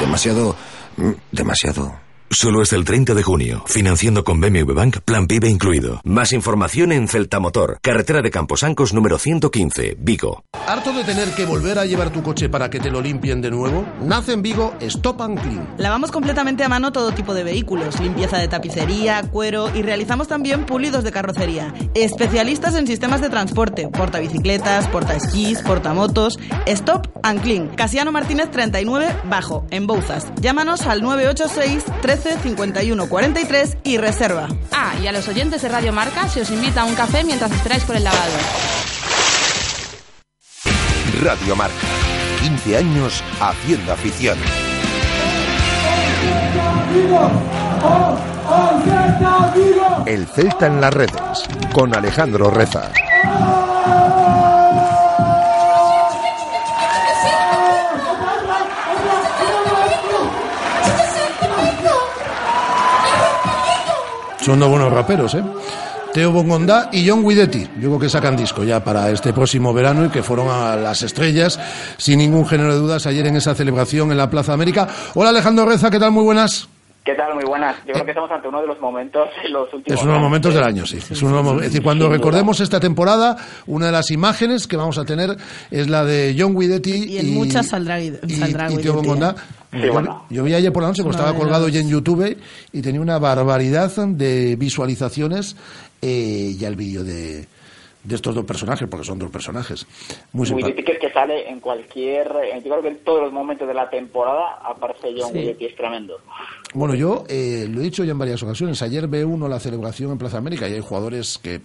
Demasiado... 0.00 0.56
mm, 0.96 1.10
Demasiado... 1.30 2.09
Solo 2.32 2.62
hasta 2.62 2.76
el 2.76 2.84
30 2.84 3.14
de 3.14 3.24
junio. 3.24 3.64
Financiando 3.66 4.22
con 4.22 4.40
BMW 4.40 4.72
Bank, 4.72 4.98
plan 5.00 5.26
PIB 5.26 5.46
incluido. 5.46 6.00
Más 6.04 6.32
información 6.32 6.92
en 6.92 7.08
Celta 7.08 7.40
Motor, 7.40 7.80
carretera 7.82 8.22
de 8.22 8.30
Camposancos 8.30 8.94
número 8.94 9.18
115, 9.18 9.96
Vigo. 9.98 10.44
¿Harto 10.68 10.92
de 10.92 11.02
tener 11.02 11.34
que 11.34 11.44
volver 11.44 11.80
a 11.80 11.86
llevar 11.86 12.10
tu 12.10 12.22
coche 12.22 12.48
para 12.48 12.70
que 12.70 12.78
te 12.78 12.88
lo 12.88 13.00
limpien 13.00 13.42
de 13.42 13.50
nuevo? 13.50 13.84
Nace 14.00 14.34
en 14.34 14.42
Vigo 14.42 14.74
Stop 14.78 15.22
and 15.22 15.42
Clean. 15.42 15.74
Lavamos 15.76 16.12
completamente 16.12 16.62
a 16.62 16.68
mano 16.68 16.92
todo 16.92 17.10
tipo 17.10 17.34
de 17.34 17.42
vehículos, 17.42 17.98
limpieza 17.98 18.38
de 18.38 18.46
tapicería, 18.46 19.22
cuero 19.22 19.68
y 19.74 19.82
realizamos 19.82 20.28
también 20.28 20.66
pulidos 20.66 21.02
de 21.02 21.10
carrocería. 21.10 21.74
Especialistas 21.94 22.76
en 22.76 22.86
sistemas 22.86 23.20
de 23.22 23.28
transporte, 23.28 23.88
portabicicletas, 23.88 24.86
portaesquís, 24.86 25.62
portamotos. 25.62 26.38
Stop 26.66 27.08
and 27.24 27.42
Clean. 27.42 27.66
Casiano 27.74 28.12
Martínez 28.12 28.52
39 28.52 29.08
Bajo, 29.24 29.66
en 29.72 29.88
Bouzas. 29.88 30.28
Llámanos 30.40 30.86
al 30.86 31.02
986 31.02 31.82
13 32.00 32.19
51 32.20 33.08
43 33.08 33.76
y 33.84 33.98
reserva. 33.98 34.48
Ah, 34.72 34.94
y 35.02 35.06
a 35.06 35.12
los 35.12 35.26
oyentes 35.28 35.62
de 35.62 35.68
Radio 35.68 35.92
Marca 35.92 36.28
se 36.28 36.42
os 36.42 36.50
invita 36.50 36.82
a 36.82 36.84
un 36.84 36.94
café 36.94 37.24
mientras 37.24 37.50
esperáis 37.50 37.84
por 37.84 37.96
el 37.96 38.04
lavado. 38.04 38.32
Radio 41.22 41.56
Marca. 41.56 41.86
15 42.42 42.76
años 42.76 43.22
haciendo 43.40 43.92
afición. 43.92 44.38
El 50.06 50.26
Celta 50.26 50.66
en 50.66 50.80
las 50.80 50.92
redes 50.92 51.48
con 51.72 51.94
Alejandro 51.94 52.50
Reza. 52.50 52.90
Son 64.40 64.58
dos 64.58 64.68
buenos 64.68 64.92
raperos, 64.92 65.34
¿eh? 65.34 65.42
Teo 66.12 66.32
Bongonda 66.32 66.88
y 66.92 67.08
John 67.08 67.22
Guidetti. 67.26 67.62
Yo 67.78 67.88
creo 67.88 67.98
que 68.00 68.08
sacan 68.08 68.36
disco 68.36 68.64
ya 68.64 68.82
para 68.82 69.10
este 69.10 69.32
próximo 69.32 69.72
verano 69.72 70.06
y 70.06 70.08
que 70.08 70.22
fueron 70.24 70.48
a 70.48 70.74
las 70.76 71.02
estrellas, 71.02 71.60
sin 71.98 72.18
ningún 72.18 72.46
género 72.46 72.72
de 72.74 72.80
dudas, 72.80 73.06
ayer 73.06 73.26
en 73.28 73.36
esa 73.36 73.54
celebración 73.54 74.10
en 74.10 74.18
la 74.18 74.28
Plaza 74.28 74.52
América. 74.52 74.88
Hola 75.14 75.30
Alejandro 75.30 75.66
Reza, 75.66 75.88
¿qué 75.90 76.00
tal? 76.00 76.10
Muy 76.10 76.24
buenas. 76.24 76.68
¿Qué 77.04 77.12
¿Qué 77.12 77.16
tal? 77.16 77.34
Muy 77.34 77.44
buenas. 77.44 77.76
Yo 77.86 77.92
creo 77.94 78.04
que 78.04 78.10
estamos 78.10 78.30
ante 78.30 78.46
uno 78.48 78.60
de 78.60 78.66
los 78.66 78.78
momentos 78.80 79.28
en 79.44 79.52
los 79.52 79.72
últimos 79.72 79.98
Es 79.98 80.02
uno 80.02 80.12
de 80.12 80.18
los 80.18 80.22
momentos 80.22 80.52
del 80.54 80.62
año, 80.64 80.84
sí. 80.84 80.98
Es, 80.98 81.22
uno 81.22 81.30
de 81.30 81.42
los 81.42 81.44
mo- 81.44 81.60
es 81.60 81.66
decir, 81.68 81.82
cuando 81.82 82.08
recordemos 82.10 82.60
esta 82.60 82.78
temporada, 82.78 83.36
una 83.66 83.86
de 83.86 83.92
las 83.92 84.10
imágenes 84.10 84.66
que 84.66 84.76
vamos 84.76 84.98
a 84.98 85.04
tener 85.04 85.34
es 85.70 85.88
la 85.88 86.04
de 86.04 86.36
John 86.38 86.54
Guidetti 86.58 87.04
Y 87.14 87.18
en 87.18 87.32
muchas 87.34 87.68
saldrá, 87.68 87.98
saldrá 88.38 88.70
y 88.70 88.76
Tío 88.78 89.00
Guidetti, 89.00 89.40
Yo, 89.72 89.92
bueno. 89.92 90.24
yo 90.30 90.42
vi 90.42 90.54
ayer 90.54 90.72
por 90.72 90.82
la 90.82 90.88
noche, 90.88 91.02
porque 91.02 91.16
estaba 91.18 91.36
colgado 91.36 91.68
ya 91.68 91.80
en 91.80 91.88
YouTube 91.88 92.36
y 92.72 92.82
tenía 92.82 93.00
una 93.00 93.18
barbaridad 93.18 93.90
de 94.08 94.56
visualizaciones 94.56 95.54
eh, 96.02 96.54
ya 96.58 96.66
el 96.68 96.74
vídeo 96.76 97.04
de, 97.04 97.46
de 98.02 98.14
estos 98.14 98.34
dos 98.34 98.44
personajes, 98.44 98.88
porque 98.90 99.06
son 99.06 99.18
dos 99.20 99.30
personajes 99.30 99.86
muy 100.32 100.40
Muy 100.40 100.46
simpáticos. 100.48 100.76
difícil 100.76 100.98
que 101.00 101.12
sale 101.12 101.48
en 101.48 101.60
cualquier. 101.60 102.26
Yo 102.64 102.70
creo 102.70 102.82
que 102.82 102.88
en 102.88 102.98
todos 103.04 103.22
los 103.22 103.32
momentos 103.32 103.68
de 103.68 103.74
la 103.74 103.88
temporada 103.88 104.58
aparece 104.64 105.08
John 105.16 105.32
Sí. 105.32 105.38
Guidetti, 105.38 105.66
es 105.66 105.76
tremendo. 105.76 106.16
Bueno, 106.74 106.94
yo 106.96 107.24
eh, 107.28 107.66
lo 107.70 107.80
he 107.80 107.84
dicho 107.84 108.02
ya 108.02 108.10
en 108.12 108.18
varias 108.18 108.42
ocasiones. 108.42 108.82
Ayer 108.82 109.06
ve 109.06 109.24
uno 109.24 109.46
la 109.46 109.60
celebración 109.60 110.10
en 110.10 110.18
Plaza 110.18 110.38
América 110.38 110.68
y 110.68 110.72
hay 110.72 110.80
jugadores 110.80 111.38
que, 111.38 111.60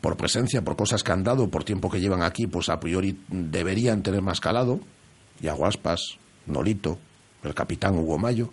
por 0.00 0.16
presencia, 0.16 0.62
por 0.62 0.74
cosas 0.74 1.04
que 1.04 1.12
han 1.12 1.22
dado, 1.22 1.48
por 1.48 1.62
tiempo 1.62 1.88
que 1.90 2.00
llevan 2.00 2.22
aquí, 2.22 2.48
pues 2.48 2.68
a 2.70 2.80
priori 2.80 3.16
deberían 3.28 4.02
tener 4.02 4.20
más 4.22 4.40
calado. 4.40 4.80
Yaguaspas, 5.40 6.16
Nolito, 6.46 6.98
el 7.42 7.54
capitán 7.54 7.96
Hugo 7.98 8.18
Mayo. 8.18 8.50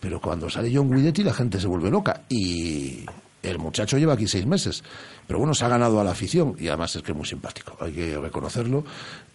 Pero 0.00 0.20
cuando 0.20 0.48
sale 0.48 0.70
John 0.72 0.90
Guidetti 0.90 1.24
la 1.24 1.34
gente 1.34 1.60
se 1.60 1.66
vuelve 1.66 1.90
loca. 1.90 2.22
Y 2.28 3.04
el 3.42 3.58
muchacho 3.58 3.98
lleva 3.98 4.14
aquí 4.14 4.26
seis 4.26 4.46
meses. 4.46 4.82
Pero 5.26 5.38
bueno, 5.38 5.54
se 5.54 5.64
ha 5.64 5.68
ganado 5.68 6.00
a 6.00 6.04
la 6.04 6.12
afición 6.12 6.56
y 6.58 6.68
además 6.68 6.94
es 6.96 7.02
que 7.02 7.12
es 7.12 7.16
muy 7.16 7.26
simpático. 7.26 7.76
Hay 7.80 7.92
que 7.92 8.18
reconocerlo. 8.18 8.84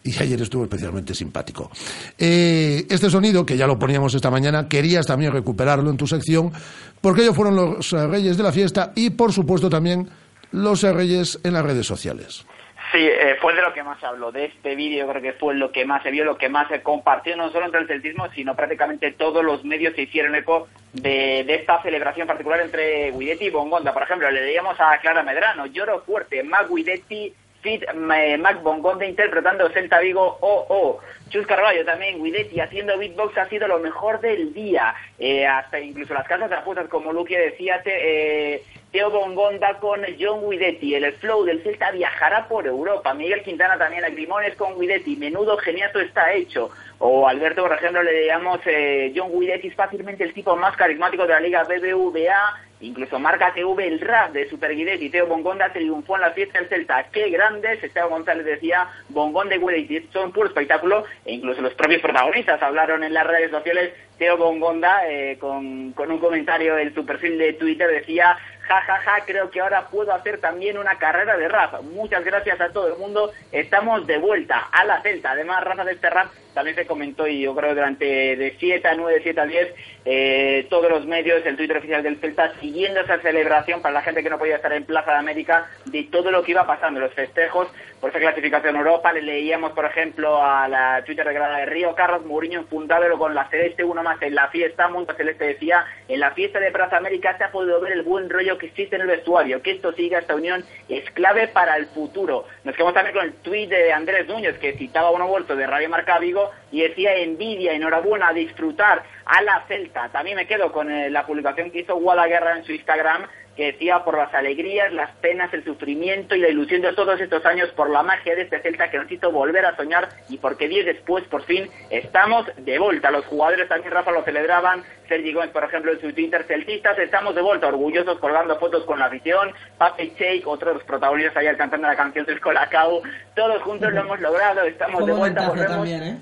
Y 0.04 0.18
ayer 0.22 0.42
estuvo 0.42 0.64
especialmente 0.64 1.16
simpático. 1.16 1.72
Eh, 2.18 2.86
este 2.90 3.10
sonido, 3.10 3.46
que 3.46 3.58
ya 3.58 3.68
lo 3.68 3.80
poníamos 3.80 4.14
esta 4.14 4.30
mañana, 4.30 4.68
querías 4.68 5.06
también 5.06 5.32
recuperarlo 5.32 5.90
en 5.90 5.98
tu 5.98 6.08
sección, 6.08 6.52
porque 7.00 7.22
ellos 7.22 7.36
fueron 7.36 7.56
los 7.56 7.94
eh, 7.94 8.08
reyes 8.08 8.36
de 8.36 8.44
la 8.44 8.52
fiesta 8.52 8.92
y, 8.96 9.12
por 9.12 9.32
supuesto, 9.32 9.70
también 9.70 10.10
los 10.52 10.84
eh, 10.84 10.92
reyes 10.92 11.40
en 11.44 11.54
las 11.54 11.64
redes 11.64 11.88
sociales. 11.88 12.46
Sí, 12.94 13.00
eh, 13.02 13.38
fue 13.42 13.56
de 13.56 13.62
lo 13.64 13.74
que 13.74 13.82
más 13.82 14.00
se 14.00 14.06
habló. 14.06 14.32
De 14.32 14.46
este 14.46 14.76
vídeo 14.76 15.08
creo 15.08 15.22
que 15.22 15.34
fue 15.34 15.56
lo 15.56 15.72
que 15.72 15.84
más 15.84 16.04
se 16.04 16.12
vio, 16.12 16.24
lo 16.26 16.38
que 16.38 16.48
más 16.48 16.68
se 16.68 16.84
compartió, 16.84 17.36
no 17.36 17.50
solo 17.50 17.66
entre 17.66 17.82
el 17.82 17.88
celtismo, 17.88 18.30
sino 18.36 18.56
prácticamente 18.56 19.12
todos 19.14 19.44
los 19.44 19.66
medios 19.66 19.96
se 19.96 20.04
hicieron 20.04 20.36
eco 20.36 20.68
de, 20.94 21.44
de 21.44 21.56
esta 21.56 21.82
celebración 21.82 22.28
particular 22.28 22.62
entre 22.62 23.12
Guidetti 23.12 23.46
y 23.46 23.50
Bongonda. 23.50 23.94
Por 23.94 24.04
ejemplo, 24.04 24.30
le 24.30 24.42
leíamos 24.46 24.80
a 24.80 24.96
Clara 25.00 25.24
Medrano, 25.24 25.66
lloro 25.66 26.02
fuerte, 26.02 26.44
Mac 26.44 26.68
Guidetti, 26.70 27.34
Fit 27.64 27.84
Mac 27.96 28.62
Bongonda 28.62 29.06
interpretando 29.08 29.70
Celta 29.70 30.00
Vigo, 30.00 30.38
oh, 30.42 30.66
oh. 30.70 31.00
Chus 31.30 31.48
Carballo 31.48 31.84
también, 31.86 32.22
Guidetti 32.24 32.60
haciendo 32.60 32.96
beatbox 33.00 33.36
ha 33.40 33.50
sido 33.50 33.68
lo 33.68 33.80
mejor 33.80 34.20
del 34.22 34.54
día. 34.54 34.94
Eh, 35.18 35.48
hasta 35.48 35.80
incluso 35.80 36.14
las 36.14 36.28
casas 36.28 36.48
de 36.48 36.58
apuestas, 36.58 36.88
como 36.90 37.12
Luque 37.12 37.40
decía, 37.40 37.82
te- 37.82 38.54
eh, 38.56 38.64
Teo 38.94 39.10
Bongonda 39.10 39.80
con 39.80 40.02
John 40.20 40.48
Guidetti. 40.48 40.94
El 40.94 41.12
flow 41.14 41.44
del 41.44 41.64
Celta 41.64 41.90
viajará 41.90 42.48
por 42.48 42.68
Europa. 42.68 43.16
Miguel 43.16 43.42
Quintana 43.42 43.76
también, 43.76 44.04
Lagrimones 44.04 44.56
con 44.56 44.80
Guidetti. 44.80 45.16
Menudo 45.16 45.58
geniazo 45.58 46.00
está 46.00 46.32
hecho. 46.32 46.70
O 47.00 47.28
Alberto, 47.28 47.64
por 47.64 47.74
ejemplo, 47.74 48.04
le 48.04 48.14
digamos 48.14 48.60
eh, 48.68 49.12
John 49.16 49.32
Guidetti 49.32 49.70
es 49.70 49.76
fácilmente 49.76 50.24
el 50.24 50.32
tipo 50.36 50.56
más 50.56 50.78
carismático 50.78 51.24
de 51.24 51.30
la 51.30 51.40
Liga 51.40 51.64
BBVA. 51.64 52.62
Incluso 52.82 53.18
marca 53.18 53.52
TV 53.56 53.88
el 53.88 54.00
rap 54.00 54.32
de 54.32 54.48
Super 54.48 54.76
Guidetti. 54.76 55.10
Teo 55.10 55.26
Bongonda 55.26 55.74
triunfó 55.74 56.16
en 56.16 56.22
la 56.22 56.32
fiesta 56.32 56.60
del 56.60 56.70
Celta. 56.70 57.08
¡Qué 57.12 57.30
grandes! 57.32 57.84
Esteban 57.84 58.12
González 58.12 58.46
decía, 58.46 58.90
Bongonda 59.10 59.56
y 59.56 59.60
Guidetti 59.60 60.10
son 60.14 60.32
puro 60.32 60.50
espectáculo. 60.50 61.04
E 61.26 61.34
incluso 61.34 61.62
los 61.62 61.74
propios 61.74 62.02
protagonistas 62.02 62.62
hablaron 62.62 63.04
en 63.04 63.14
las 63.14 63.26
redes 63.26 63.50
sociales. 63.50 63.94
Teo 64.20 64.38
Bongonda, 64.38 65.10
eh, 65.10 65.40
con 65.40 65.56
un 65.58 66.20
comentario 66.20 66.78
en 66.78 66.94
su 66.94 67.04
perfil 67.06 67.40
de 67.40 67.54
Twitter, 67.54 67.90
decía, 67.90 68.38
ja, 68.68 68.82
ja, 68.82 69.00
ja, 69.00 69.26
creo 69.26 69.50
que 69.50 69.62
ahora 69.62 69.88
puedo 69.90 70.14
hacer 70.14 70.40
también 70.40 70.78
una 70.78 70.98
carrera 70.98 71.38
de 71.38 71.48
rap. 71.48 71.82
Muchas 71.82 72.24
gracias 72.24 72.60
a 72.62 72.70
todo 72.72 72.88
el 72.88 72.98
mundo. 72.98 73.32
Estamos 73.52 74.08
de 74.08 74.18
vuelta 74.18 74.70
a 74.72 74.86
la 74.86 75.02
Celta. 75.02 75.32
Además, 75.32 75.64
Rafa 75.64 75.84
de 75.84 75.94
este 75.94 76.10
rap 76.10 76.28
también 76.54 76.76
se 76.76 76.86
comentó 76.86 77.28
y 77.28 77.42
yo 77.42 77.56
creo 77.56 77.76
durante 77.76 78.36
de 78.36 78.56
7 78.60 78.88
a 78.88 78.96
9, 78.96 79.20
7 79.24 79.42
a 79.42 79.46
10, 79.46 79.76
eh, 80.06 80.68
todos 80.70 80.90
los 80.90 81.06
medios, 81.06 81.46
el 81.46 81.58
Twitter 81.58 81.78
oficial 81.78 82.04
del 82.04 82.18
Celta, 82.18 82.54
siguiendo 82.60 83.02
esa 83.02 83.20
celebración 83.20 83.82
para 83.82 83.94
la 83.94 84.02
gente 84.02 84.24
que 84.24 84.30
no 84.30 84.38
podía 84.38 84.58
estar 84.58 84.74
en 84.74 84.86
Plaza 84.86 85.12
de 85.12 85.18
América, 85.18 85.70
de 85.86 86.04
todo 86.04 86.32
lo 86.32 86.44
que 86.44 86.52
iba 86.52 86.68
pasando, 86.68 87.00
los 87.00 87.14
festejos 87.14 87.68
por 88.00 88.10
esa 88.10 88.20
clasificación 88.20 88.76
a 88.76 88.80
Europa. 88.80 89.14
Le 89.14 89.22
leíamos, 89.22 89.72
por 89.72 89.86
ejemplo, 89.86 90.44
a 90.44 90.68
la 90.68 91.04
Twitter 91.06 91.26
de 91.26 91.34
Grada 91.34 91.58
de 91.58 91.66
Río, 91.66 91.96
Carlos 91.96 92.26
Mourinho 92.26 92.60
enfundado 92.60 93.18
con 93.18 93.34
la 93.34 93.48
Celeste, 93.50 93.84
uno 93.84 94.04
más 94.04 94.22
en 94.22 94.36
la 94.36 94.50
fiesta. 94.50 94.88
Monta 94.90 95.16
Celeste 95.16 95.46
decía, 95.46 95.86
en 96.08 96.20
la 96.20 96.32
fiesta 96.32 96.60
de 96.60 96.72
Plaza 96.72 96.98
América 96.98 97.38
se 97.38 97.46
ha 97.46 97.52
podido 97.52 97.80
ver 97.80 97.94
el 97.94 98.04
buen 98.04 98.30
rollo 98.30 98.58
que 98.58 98.68
existe 98.68 98.96
en 98.96 99.04
el 99.04 99.08
vestuario, 99.08 99.62
que 99.62 99.72
esto 99.72 99.94
siga, 99.94 100.20
esta 100.20 100.36
unión 100.36 100.64
es 100.90 101.10
clave 101.12 101.48
para 101.48 101.78
el 101.78 101.88
futuro. 101.88 102.46
Nos 102.64 102.76
quedamos 102.76 102.94
también 102.94 103.16
con 103.16 103.26
el 103.26 103.34
tuit 103.36 103.70
de 103.70 103.94
Andrés 103.94 104.28
Núñez, 104.28 104.58
que 104.58 104.74
citaba 104.74 105.12
uno 105.12 105.28
vuelto 105.28 105.56
de 105.56 105.66
Radio 105.66 105.90
Marca 105.90 106.20
Vigo 106.20 106.43
y 106.72 106.82
decía 106.82 107.16
envidia, 107.16 107.74
enhorabuena, 107.74 108.30
a 108.30 108.34
disfrutar 108.34 109.04
a 109.26 109.42
la 109.42 109.64
Celta. 109.68 110.10
También 110.10 110.36
me 110.36 110.48
quedo 110.48 110.72
con 110.72 110.92
eh, 110.92 111.10
la 111.10 111.26
publicación 111.26 111.72
que 111.72 111.80
hizo 111.80 111.96
Guadalguerra 111.96 112.58
en 112.58 112.64
su 112.64 112.72
Instagram, 112.72 113.28
que 113.56 113.72
decía 113.72 114.04
por 114.04 114.18
las 114.18 114.34
alegrías, 114.34 114.92
las 114.94 115.12
penas, 115.18 115.54
el 115.54 115.64
sufrimiento 115.64 116.36
y 116.36 116.40
la 116.40 116.50
ilusión 116.50 116.82
de 116.82 116.94
todos 116.94 117.20
estos 117.20 117.46
años 117.46 117.70
por 117.70 117.90
la 117.90 118.02
magia 118.02 118.36
de 118.36 118.44
este 118.44 118.60
Celta 118.62 118.90
que 118.90 118.98
necesito 118.98 119.32
volver 119.32 119.66
a 119.66 119.76
soñar 119.76 120.10
y 120.30 120.38
porque 120.38 120.68
días 120.68 120.86
después, 120.86 121.24
por 121.26 121.44
fin, 121.44 121.70
estamos 121.90 122.48
de 122.58 122.80
vuelta. 122.80 123.12
Los 123.12 123.26
jugadores 123.26 123.70
también, 123.70 123.94
Rafa, 123.94 124.12
lo 124.12 124.24
celebraban. 124.24 124.84
Sergi 125.08 125.34
Gómez, 125.34 125.52
por 125.52 125.64
ejemplo, 125.64 125.92
en 125.92 126.02
su 126.02 126.12
Twitter, 126.14 126.44
celtistas, 126.48 126.98
estamos 126.98 127.36
de 127.36 127.42
vuelta, 127.42 127.68
orgullosos, 127.68 128.18
colgando 128.18 128.58
fotos 128.58 128.84
con 128.86 128.98
la 128.98 129.06
afición. 129.06 129.54
Pape 129.78 130.16
Cheik, 130.16 130.48
otro 130.48 130.70
de 130.70 130.76
los 130.76 130.84
protagonistas 130.84 131.38
ayer 131.38 131.56
cantando 131.58 131.88
la 131.88 131.96
canción 131.96 132.26
del 132.26 132.42
Colacao. 132.42 133.04
Todos 133.36 133.62
juntos 133.62 133.94
lo 133.94 134.02
hemos 134.02 134.20
logrado, 134.20 134.64
estamos 134.64 135.06
de 135.06 135.14
vuelta, 135.14 135.50
volvemos. 135.50 135.76
también, 135.76 136.04
¿eh? 136.04 136.18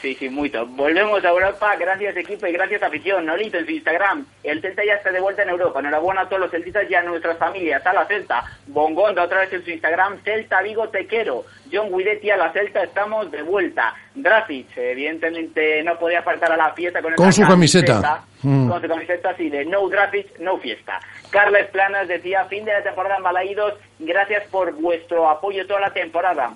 Sí, 0.00 0.14
sí, 0.14 0.30
mucho. 0.30 0.64
Volvemos 0.66 1.22
a 1.22 1.28
Europa, 1.28 1.76
gracias 1.76 2.16
equipo 2.16 2.46
y 2.46 2.52
gracias 2.52 2.82
afición. 2.82 3.26
Nolito 3.26 3.58
en 3.58 3.66
su 3.66 3.72
Instagram. 3.72 4.24
El 4.42 4.62
Celta 4.62 4.82
ya 4.82 4.94
está 4.94 5.12
de 5.12 5.20
vuelta 5.20 5.42
en 5.42 5.50
Europa. 5.50 5.80
Enhorabuena 5.80 6.22
a 6.22 6.28
todos 6.28 6.40
los 6.40 6.50
celtistas 6.50 6.90
y 6.90 6.94
a 6.94 7.02
nuestras 7.02 7.36
familias. 7.36 7.84
A 7.84 7.92
la 7.92 8.06
Celta. 8.06 8.42
Bongonda 8.66 9.22
otra 9.22 9.40
vez 9.40 9.52
en 9.52 9.62
su 9.62 9.70
Instagram. 9.70 10.22
Celta 10.24 10.62
Vigo 10.62 10.88
te 10.88 11.06
quiero. 11.06 11.44
John 11.70 11.94
Guidetti 11.94 12.30
a 12.30 12.38
la 12.38 12.50
Celta 12.52 12.82
estamos 12.82 13.30
de 13.30 13.42
vuelta. 13.42 13.94
Dracic, 14.14 14.76
evidentemente 14.76 15.82
no 15.82 15.98
podía 15.98 16.22
faltar 16.22 16.50
a 16.50 16.56
la 16.56 16.72
fiesta 16.72 17.02
con, 17.02 17.14
Con 17.14 17.32
su 17.32 17.42
camiseta. 17.42 18.24
Mm. 18.42 18.70
Con 18.70 18.80
su 18.80 18.88
camiseta 18.88 19.30
así 19.30 19.50
de 19.50 19.66
no 19.66 19.86
Dracic, 19.88 20.38
no 20.38 20.56
fiesta. 20.58 20.98
Carles 21.28 21.66
Planas 21.68 22.08
decía, 22.08 22.46
fin 22.46 22.64
de 22.64 22.72
la 22.72 22.82
temporada 22.82 23.18
en 23.18 23.22
Balaídos, 23.22 23.74
gracias 23.98 24.44
por 24.48 24.72
vuestro 24.72 25.28
apoyo 25.28 25.66
toda 25.66 25.80
la 25.80 25.92
temporada. 25.92 26.54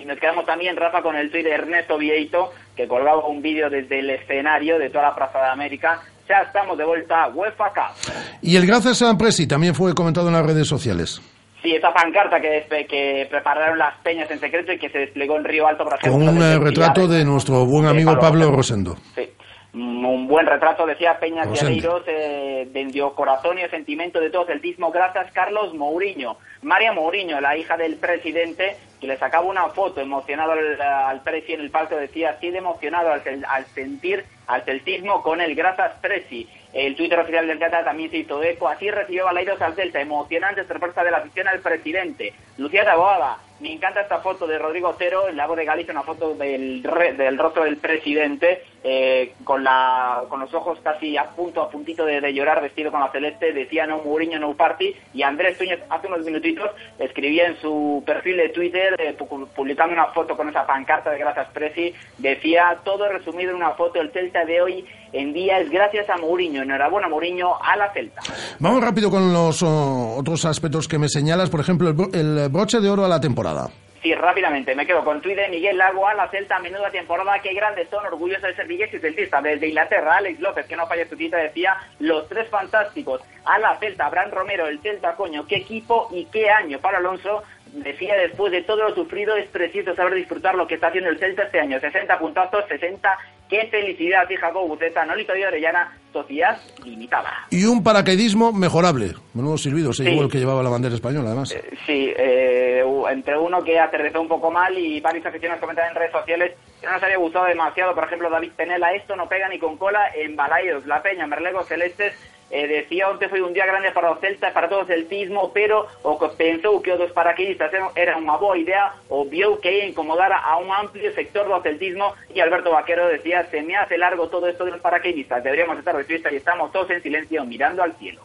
Y 0.00 0.06
nos 0.06 0.18
quedamos 0.18 0.46
también, 0.46 0.76
Rafa, 0.76 1.02
con 1.02 1.14
el 1.14 1.30
tuit 1.30 1.44
de 1.44 1.52
Ernesto 1.52 1.98
Vieito, 1.98 2.50
que 2.74 2.88
colgaba 2.88 3.26
un 3.26 3.42
vídeo 3.42 3.68
desde 3.68 3.98
el 3.98 4.08
escenario 4.10 4.78
de 4.78 4.88
toda 4.88 5.10
la 5.10 5.14
Plaza 5.14 5.38
de 5.40 5.48
América. 5.50 6.00
Ya 6.26 6.42
estamos 6.46 6.78
de 6.78 6.84
vuelta 6.84 7.24
a 7.24 7.28
UEFA 7.28 7.68
Cup. 7.74 8.12
Y 8.40 8.56
el 8.56 8.66
gracias 8.66 9.02
a 9.02 9.16
Presi 9.18 9.46
también 9.46 9.74
fue 9.74 9.94
comentado 9.94 10.28
en 10.28 10.34
las 10.34 10.46
redes 10.46 10.66
sociales. 10.66 11.20
Sí, 11.62 11.74
esa 11.74 11.92
pancarta 11.92 12.40
que, 12.40 12.64
que 12.88 13.26
prepararon 13.30 13.76
las 13.76 13.94
peñas 13.98 14.30
en 14.30 14.40
secreto 14.40 14.72
y 14.72 14.78
que 14.78 14.88
se 14.88 14.98
desplegó 15.00 15.36
en 15.36 15.44
Río 15.44 15.66
Alto, 15.66 15.84
ejemplo. 15.84 16.12
Con 16.12 16.28
un 16.28 16.42
eh, 16.42 16.58
retrato 16.58 17.06
de 17.06 17.22
nuestro 17.24 17.66
buen 17.66 17.86
amigo 17.86 18.12
Pablo 18.12 18.46
Pablo 18.46 18.56
Rosendo. 18.56 18.94
Rosendo. 18.94 19.14
Sí. 19.14 19.28
Mm, 19.72 20.04
Un 20.04 20.26
buen 20.26 20.46
retrato, 20.46 20.84
decía 20.86 21.18
Peña. 21.18 21.44
Guerreiros, 21.44 22.02
eh, 22.06 22.66
vendió 22.70 23.14
corazón 23.14 23.58
y 23.58 23.68
sentimiento 23.68 24.20
de 24.20 24.30
todo 24.30 24.46
celtismo. 24.46 24.90
Gracias, 24.90 25.30
Carlos 25.32 25.74
Mourinho. 25.74 26.36
María 26.62 26.92
Mourinho, 26.92 27.40
la 27.40 27.56
hija 27.56 27.76
del 27.76 27.96
presidente, 27.96 28.76
que 29.00 29.06
le 29.06 29.16
sacaba 29.16 29.46
una 29.46 29.68
foto 29.68 30.00
emocionado 30.00 30.52
al, 30.52 30.80
al 30.80 31.22
Presi 31.22 31.52
en 31.54 31.60
el 31.60 31.70
palco, 31.70 31.96
decía 31.96 32.30
así 32.30 32.50
de 32.50 32.58
emocionado 32.58 33.12
al, 33.12 33.64
sentir 33.66 34.24
al 34.46 34.62
celtismo 34.62 35.22
con 35.22 35.40
el 35.40 35.54
Gracias 35.54 35.92
Presi. 36.00 36.48
El 36.72 36.94
Twitter 36.96 37.18
oficial 37.18 37.46
del 37.46 37.58
Celta 37.58 37.84
también 37.84 38.10
se 38.10 38.18
hizo 38.18 38.42
eco. 38.42 38.68
Así 38.68 38.90
recibió 38.90 39.24
Balaidos 39.24 39.60
al 39.60 39.74
Celta. 39.74 40.00
Emocionante 40.00 40.62
respuesta 40.62 41.02
de 41.02 41.10
la 41.10 41.18
afición 41.18 41.48
al 41.48 41.60
presidente. 41.60 42.32
Lucía 42.58 42.84
Taboada. 42.84 43.38
Me 43.60 43.70
encanta 43.74 44.00
esta 44.00 44.20
foto 44.20 44.46
de 44.46 44.58
Rodrigo 44.58 44.94
Cero, 44.98 45.28
en 45.28 45.36
la 45.36 45.46
voz 45.46 45.58
de 45.58 45.66
Galicia, 45.66 45.92
una 45.92 46.02
foto 46.02 46.34
del, 46.34 46.82
del 46.82 47.36
rostro 47.36 47.64
del 47.64 47.76
presidente, 47.76 48.64
eh, 48.82 49.34
con, 49.44 49.62
la, 49.62 50.22
con 50.30 50.40
los 50.40 50.54
ojos 50.54 50.78
casi 50.82 51.18
a 51.18 51.24
punto, 51.24 51.60
a 51.60 51.68
puntito 51.70 52.06
de, 52.06 52.32
llorar, 52.32 52.62
vestido 52.62 52.90
con 52.90 53.00
la 53.00 53.12
celeste. 53.12 53.52
Decía 53.52 53.86
no 53.86 53.98
Mourinho, 53.98 54.38
no 54.38 54.54
party. 54.54 54.96
Y 55.12 55.22
Andrés 55.22 55.58
Túñez, 55.58 55.78
hace 55.90 56.06
unos 56.06 56.24
minutitos, 56.24 56.70
escribía 56.98 57.48
en 57.48 57.56
su 57.58 58.02
perfil 58.06 58.38
de 58.38 58.48
Twitter, 58.48 58.96
eh, 58.98 59.14
pu- 59.18 59.46
publicando 59.48 59.92
una 59.92 60.06
foto 60.06 60.38
con 60.38 60.48
esa 60.48 60.66
pancarta 60.66 61.10
de 61.10 61.18
Gracias 61.18 61.48
Presi. 61.50 61.94
Decía 62.16 62.78
todo 62.82 63.08
resumido 63.10 63.50
en 63.50 63.56
una 63.56 63.72
foto. 63.72 64.00
El 64.00 64.10
Celta 64.10 64.46
de 64.46 64.62
hoy 64.62 64.86
en 65.12 65.32
día 65.32 65.58
es 65.58 65.70
gracias 65.70 66.08
a 66.10 66.16
Mourinho. 66.16 66.62
Enhorabuena, 66.62 67.08
Mourinho, 67.08 67.56
a 67.62 67.76
la 67.76 67.92
Celta. 67.92 68.20
Vamos 68.58 68.82
rápido 68.82 69.10
con 69.10 69.32
los 69.32 69.62
oh, 69.62 70.16
otros 70.16 70.44
aspectos 70.44 70.88
que 70.88 70.98
me 70.98 71.08
señalas. 71.08 71.50
Por 71.50 71.60
ejemplo, 71.60 71.90
el, 71.90 72.38
el 72.38 72.48
broche 72.48 72.80
de 72.80 72.88
oro 72.88 73.04
a 73.04 73.08
la 73.08 73.20
temporada. 73.20 73.70
Sí, 74.02 74.14
rápidamente, 74.14 74.74
me 74.74 74.86
quedo 74.86 75.04
con 75.04 75.20
tuit 75.20 75.36
de 75.36 75.48
Miguel 75.50 75.76
Lago 75.76 76.08
a 76.08 76.14
la 76.14 76.26
Celta, 76.30 76.58
menuda 76.58 76.90
temporada, 76.90 77.38
qué 77.42 77.52
grandes 77.52 77.86
son, 77.90 78.06
orgulloso 78.06 78.46
de 78.46 78.54
ser 78.54 78.70
y 78.70 78.98
celtista. 78.98 79.42
Desde 79.42 79.68
Inglaterra, 79.68 80.16
Alex 80.16 80.40
López, 80.40 80.66
que 80.66 80.74
no 80.74 80.86
falla 80.86 81.06
su 81.06 81.16
cita, 81.16 81.36
decía, 81.36 81.76
los 81.98 82.26
tres 82.26 82.48
fantásticos, 82.48 83.20
a 83.44 83.58
la 83.58 83.76
Celta, 83.76 84.06
Abraham 84.06 84.30
Romero, 84.30 84.66
el 84.68 84.80
Celta, 84.80 85.14
coño, 85.16 85.46
qué 85.46 85.56
equipo 85.56 86.08
y 86.12 86.24
qué 86.26 86.48
año 86.48 86.78
para 86.78 86.96
Alonso, 86.96 87.42
decía 87.72 88.16
después 88.16 88.52
de 88.52 88.62
todo 88.62 88.88
lo 88.88 88.94
sufrido 88.94 89.36
es 89.36 89.48
preciso 89.48 89.94
saber 89.94 90.14
disfrutar 90.14 90.54
lo 90.54 90.66
que 90.66 90.74
está 90.74 90.88
haciendo 90.88 91.10
el 91.10 91.18
Celta 91.18 91.44
este 91.44 91.60
año. 91.60 91.78
60 91.80 92.18
puntazos, 92.18 92.64
60. 92.68 93.18
Qué 93.48 93.66
felicidad, 93.66 94.30
hija 94.30 94.50
Buceta, 94.50 95.04
Nolito 95.04 95.32
de 95.32 95.44
Orellana, 95.44 95.98
sociedad 96.12 96.56
limitada. 96.84 97.46
Y 97.50 97.64
un 97.64 97.82
paracaidismo 97.82 98.52
mejorable. 98.52 99.14
Menudo 99.34 99.58
silbido, 99.58 99.92
se 99.92 100.04
igual 100.04 100.26
el 100.26 100.30
que 100.30 100.38
llevaba 100.38 100.62
la 100.62 100.70
bandera 100.70 100.94
española, 100.94 101.30
además. 101.30 101.50
Eh, 101.50 101.62
sí, 101.84 102.12
eh, 102.16 102.84
entre 103.10 103.36
uno 103.36 103.64
que 103.64 103.78
aterrizó 103.78 104.20
un 104.20 104.28
poco 104.28 104.52
mal 104.52 104.78
y 104.78 105.00
varios 105.00 105.26
aficionados 105.26 105.60
comentaban 105.60 105.90
en 105.90 105.96
redes 105.96 106.12
sociales 106.12 106.52
que 106.80 106.86
no 106.86 106.92
nos 106.92 107.02
había 107.02 107.16
gustado 107.16 107.46
demasiado. 107.46 107.92
Por 107.92 108.04
ejemplo, 108.04 108.30
David 108.30 108.52
Penela, 108.56 108.94
esto 108.94 109.16
no 109.16 109.28
pega 109.28 109.48
ni 109.48 109.58
con 109.58 109.76
cola 109.76 110.10
en 110.14 110.36
Balaidos, 110.36 110.86
La 110.86 111.02
Peña, 111.02 111.26
Merlegos 111.26 111.66
Celestes 111.66 112.14
eh, 112.50 112.66
decía 112.66 113.08
antes 113.08 113.30
foi 113.30 113.40
un 113.40 113.54
día 113.54 113.66
grande 113.66 113.90
para 113.92 114.10
o 114.10 114.18
Celta 114.18 114.52
para 114.52 114.68
todo 114.68 114.82
o 114.82 114.90
celtismo, 114.90 115.50
pero 115.54 115.86
o 116.02 116.18
que 116.18 116.28
pensou 116.36 116.82
que 116.82 116.92
o 116.92 116.98
dos 116.98 117.12
paraquedistas 117.12 117.70
era 117.94 118.18
unha 118.18 118.36
boa 118.36 118.58
idea 118.58 118.92
o 119.08 119.24
viu 119.24 119.58
que 119.62 119.70
ia 119.70 119.86
incomodar 119.86 120.34
a 120.34 120.58
un 120.58 120.70
amplio 120.70 121.14
sector 121.14 121.46
do 121.46 121.62
celtismo 121.62 122.14
e 122.34 122.42
Alberto 122.42 122.70
Vaquero 122.74 123.08
decía 123.08 123.46
se 123.48 123.62
me 123.62 123.76
hace 123.76 123.96
largo 123.96 124.28
todo 124.28 124.46
esto 124.46 124.64
de 124.64 124.74
los 124.74 124.82
paraquedistas, 124.82 125.42
deberíamos 125.42 125.78
estar 125.78 125.96
de 125.96 126.04
fiesta 126.04 126.32
y 126.32 126.36
estamos 126.36 126.72
todos 126.72 126.90
en 126.90 127.02
silencio 127.02 127.44
mirando 127.44 127.82
al 127.82 127.94
cielo. 127.96 128.20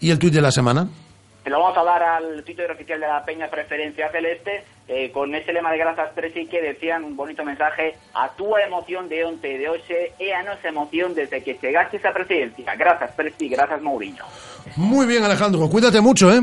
¿Y 0.00 0.10
el 0.10 0.18
tuit 0.18 0.34
de 0.34 0.42
la 0.42 0.50
semana? 0.50 0.88
Se 1.42 1.50
lo 1.50 1.60
vamos 1.60 1.78
a 1.78 1.84
dar 1.84 2.02
al 2.02 2.42
Twitter 2.44 2.70
oficial 2.70 3.00
de 3.00 3.06
la 3.06 3.24
Peña 3.24 3.48
Preferencia 3.48 4.10
Celeste, 4.10 4.64
eh, 4.86 5.10
con 5.12 5.34
ese 5.34 5.52
lema 5.52 5.70
de 5.70 5.78
Grazas 5.78 6.10
Presi 6.14 6.46
que 6.46 6.60
decían 6.60 7.04
un 7.04 7.16
bonito 7.16 7.44
mensaje 7.44 7.96
a 8.14 8.30
tu 8.30 8.56
emoción 8.56 9.08
de 9.08 9.24
onte 9.24 9.58
de 9.58 9.68
hoxe 9.68 10.12
e 10.18 10.32
a 10.34 10.42
nosa 10.42 10.68
emoción 10.68 11.14
desde 11.14 11.42
que 11.42 11.58
chegaste 11.58 12.00
a 12.04 12.12
presidencia. 12.12 12.74
Grazas 12.74 13.12
Presi, 13.12 13.48
grazas 13.48 13.80
Mourinho. 13.80 14.24
Muy 14.76 15.06
bien, 15.06 15.24
Alejandro. 15.24 15.68
Cuídate 15.68 16.00
mucho, 16.00 16.32
¿eh? 16.32 16.40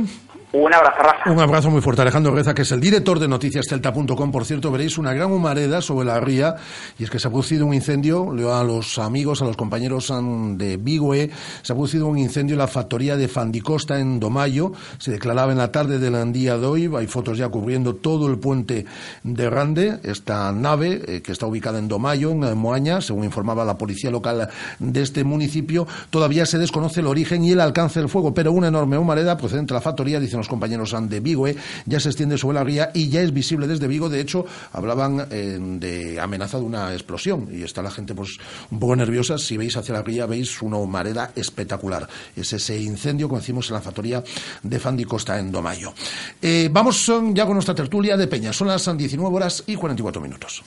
Un 0.56 0.74
abrazo, 0.74 1.04
Rafa. 1.04 1.32
Un 1.32 1.40
abrazo 1.42 1.70
muy 1.70 1.82
fuerte. 1.82 2.02
Alejandro 2.02 2.34
Reza, 2.34 2.54
que 2.54 2.62
es 2.62 2.72
el 2.72 2.80
director 2.80 3.20
de 3.20 3.28
noticiascelta.com. 3.28 4.32
Por 4.32 4.46
cierto, 4.46 4.72
veréis 4.72 4.98
una 4.98 5.14
gran 5.14 5.30
humareda 5.34 5.82
sobre 5.82 6.08
la 6.08 6.22
ría. 6.22 6.56
Y 6.98 7.04
es 7.04 7.10
que 7.10 7.20
se 7.20 7.28
ha 7.28 7.32
producido 7.32 7.66
un 7.66 7.74
incendio, 7.74 8.32
leo 8.32 8.56
a 8.56 8.64
los 8.64 8.98
amigos, 8.98 9.42
a 9.42 9.46
los 9.46 9.58
compañeros 9.58 10.14
de 10.58 10.78
Vigoe, 10.78 11.30
se 11.62 11.74
ha 11.74 11.76
producido 11.76 12.08
un 12.08 12.18
incendio 12.18 12.54
en 12.54 12.60
la 12.60 12.68
factoría 12.68 13.18
de 13.18 13.28
Fandicosta 13.28 14.00
en 14.00 14.18
Domayo. 14.18 14.72
Se 14.98 15.12
declaraba 15.12 15.52
en 15.52 15.58
la 15.58 15.74
tarde 15.74 16.00
del 16.00 16.32
día 16.32 16.58
de 16.58 16.66
hoy. 16.66 16.90
Hay 16.96 17.08
fotos 17.08 17.38
ya 17.38 17.50
cubriendo 17.50 17.96
todo 17.96 18.28
el 18.28 18.40
puente 18.40 18.86
de 19.24 19.50
Rande. 19.50 20.00
Esta 20.04 20.54
nave, 20.54 21.02
eh, 21.06 21.22
que 21.22 21.34
está 21.34 21.48
ubicada 21.48 21.80
en 21.80 21.90
Domayo, 21.90 22.32
en 22.32 22.58
Moaña, 22.58 23.02
según 23.02 23.26
informaba 23.26 23.66
la 23.66 23.78
policía 23.78 24.10
local 24.10 24.48
de 24.80 25.02
este 25.02 25.26
municipio, 25.26 25.86
todavía 26.10 26.46
se 26.46 26.58
desconoce 26.58 27.02
el 27.02 27.08
origen 27.08 27.44
y 27.44 27.52
el 27.52 27.60
alcance 27.60 28.00
del 28.00 28.08
fuego, 28.08 28.34
pero 28.34 28.54
una 28.54 28.70
enorme 28.70 28.98
humareda 28.98 29.36
procedente 29.36 29.74
de 29.74 29.80
la 29.80 29.82
factoría, 29.82 30.18
dicen 30.18 30.45
los 30.46 30.50
compañeros 30.50 30.96
de 31.10 31.20
Vigo, 31.20 31.48
¿eh? 31.48 31.56
ya 31.86 32.00
se 32.00 32.10
extiende 32.10 32.38
sobre 32.38 32.56
la 32.56 32.64
ría 32.64 32.92
y 32.94 33.10
ya 33.10 33.22
es 33.22 33.34
visible 33.34 33.68
desde 33.68 33.88
Vigo. 33.88 34.10
De 34.10 34.22
hecho, 34.22 34.46
hablaban 34.72 35.28
eh, 35.32 35.58
de 35.60 36.20
amenaza 36.20 36.60
de 36.60 36.64
una 36.64 36.94
explosión 36.94 37.50
y 37.52 37.64
está 37.64 37.82
la 37.82 37.90
gente 37.90 38.14
pues 38.14 38.38
un 38.70 38.80
poco 38.80 38.96
nerviosa. 38.96 39.38
Si 39.40 39.58
veis 39.58 39.76
hacia 39.76 39.96
la 39.96 40.04
ría, 40.04 40.28
veis 40.28 40.62
una 40.62 40.78
humareda 40.78 41.32
espectacular. 41.36 42.08
Es 42.36 42.54
ese 42.54 42.80
incendio 42.80 43.28
que 43.28 43.38
decimos 43.38 43.70
en 43.70 43.76
la 43.76 43.82
factoría 43.82 44.24
de 44.62 44.80
Fandi 44.80 45.06
Costa 45.06 45.40
en 45.40 45.52
Domayo. 45.52 45.94
Eh, 46.42 46.70
vamos 46.72 47.12
ya 47.34 47.46
con 47.46 47.56
nuestra 47.56 47.74
tertulia 47.74 48.16
de 48.16 48.28
Peña. 48.28 48.54
Son 48.54 48.68
las 48.68 48.86
19 48.86 49.36
horas 49.36 49.64
y 49.66 49.76
44 49.76 50.22
minutos. 50.22 50.64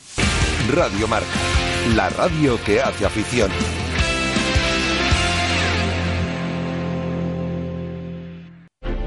Radio 0.75 1.07
Marca, 1.07 1.27
la 1.95 2.11
radio 2.11 2.59
que 2.65 2.83
hace 2.83 3.07
afición. 3.07 3.51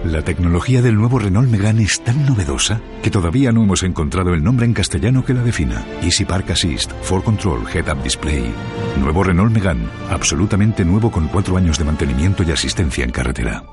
La 0.06 0.24
tecnología 0.24 0.82
del 0.82 0.96
nuevo 0.96 1.20
Renault 1.20 1.48
Megane 1.48 1.84
es 1.84 2.02
tan 2.04 2.26
novedosa 2.26 2.82
que 3.04 3.12
todavía 3.12 3.52
no 3.52 3.64
hemos 3.64 3.84
encontrado 3.84 4.34
el 4.34 4.44
nombre 4.44 4.66
en 4.66 4.74
castellano 4.74 5.24
que 5.24 5.36
la 5.36 5.44
defina. 5.44 5.86
Easy 6.02 6.26
Park 6.26 6.50
Assist, 6.50 6.92
For 7.04 7.24
Control, 7.24 7.64
Head 7.72 7.88
Up 7.94 8.02
Display. 8.02 8.52
Nuevo 9.00 9.24
Renault 9.24 9.54
Megane, 9.54 9.86
absolutamente 10.10 10.84
nuevo 10.84 11.12
con 11.12 11.28
cuatro 11.28 11.56
años 11.56 11.78
de 11.78 11.86
mantenimiento 11.86 12.42
y 12.42 12.52
asistencia 12.52 13.04
en 13.04 13.12
carretera. 13.12 13.64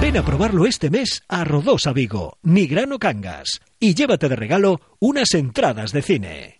Ven 0.00 0.16
a 0.16 0.24
probarlo 0.24 0.66
este 0.66 0.90
mes 0.90 1.22
a 1.28 1.44
Rodosa 1.44 1.92
Vigo, 1.92 2.38
Nigrano 2.42 2.98
Cangas, 2.98 3.60
y 3.78 3.94
llévate 3.94 4.28
de 4.28 4.34
regalo 4.34 4.80
unas 4.98 5.34
entradas 5.34 5.92
de 5.92 6.02
cine. 6.02 6.59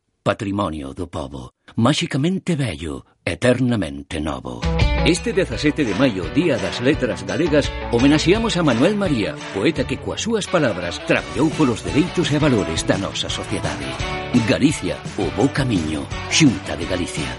patrimonio 0.23 0.93
do 0.93 1.07
povo, 1.09 1.53
máxicamente 1.75 2.55
bello, 2.55 3.05
eternamente 3.25 4.21
novo. 4.21 4.61
Este 5.05 5.33
17 5.33 5.83
de 5.83 5.95
maio, 5.95 6.29
Día 6.35 6.57
das 6.57 6.79
Letras 6.81 7.25
Galegas, 7.25 7.71
homenaxeamos 7.91 8.55
a 8.57 8.63
Manuel 8.63 8.95
María, 8.95 9.35
poeta 9.53 9.85
que 9.85 9.97
coas 9.97 10.21
súas 10.21 10.45
palabras 10.45 11.01
traballou 11.09 11.49
polos 11.57 11.81
dereitos 11.81 12.29
e 12.29 12.37
valores 12.37 12.85
da 12.85 13.01
nosa 13.01 13.29
sociedade. 13.29 13.89
Galicia, 14.45 15.01
o 15.17 15.25
bo 15.33 15.49
camiño, 15.49 16.05
Xunta 16.29 16.77
de 16.77 16.85
Galicia. 16.85 17.29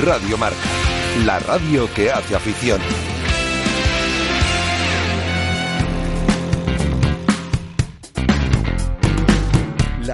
Radio 0.00 0.40
Marca, 0.40 0.70
la 1.28 1.36
radio 1.38 1.84
que 1.92 2.08
hace 2.08 2.32
afición. 2.34 2.80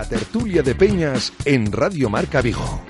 Tertulia 0.08 0.62
de 0.62 0.74
Peñas 0.74 1.32
en 1.44 1.70
Radio 1.72 2.08
Marca 2.08 2.40
Vigo. 2.40 2.80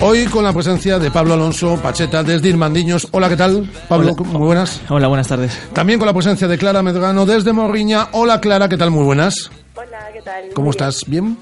Hoy 0.00 0.26
con 0.26 0.44
la 0.44 0.52
presencia 0.52 0.98
de 0.98 1.10
Pablo 1.10 1.34
Alonso 1.34 1.80
Pacheta 1.82 2.22
desde 2.22 2.48
Irmandiños. 2.48 3.08
Hola, 3.12 3.28
¿qué 3.28 3.36
tal? 3.36 3.70
Pablo, 3.88 4.14
muy 4.14 4.46
buenas. 4.46 4.82
Hola, 4.88 5.08
buenas 5.08 5.28
tardes. 5.28 5.58
También 5.72 5.98
con 5.98 6.06
la 6.06 6.12
presencia 6.12 6.46
de 6.46 6.58
Clara 6.58 6.82
Medrano 6.82 7.24
desde 7.24 7.52
Morriña. 7.52 8.08
Hola, 8.12 8.40
Clara, 8.40 8.68
¿qué 8.68 8.76
tal? 8.76 8.90
Muy 8.90 9.04
buenas. 9.04 9.50
Hola, 9.74 10.08
¿qué 10.12 10.20
tal? 10.22 10.50
¿Cómo 10.54 10.70
estás? 10.70 11.02
¿Bien? 11.06 11.36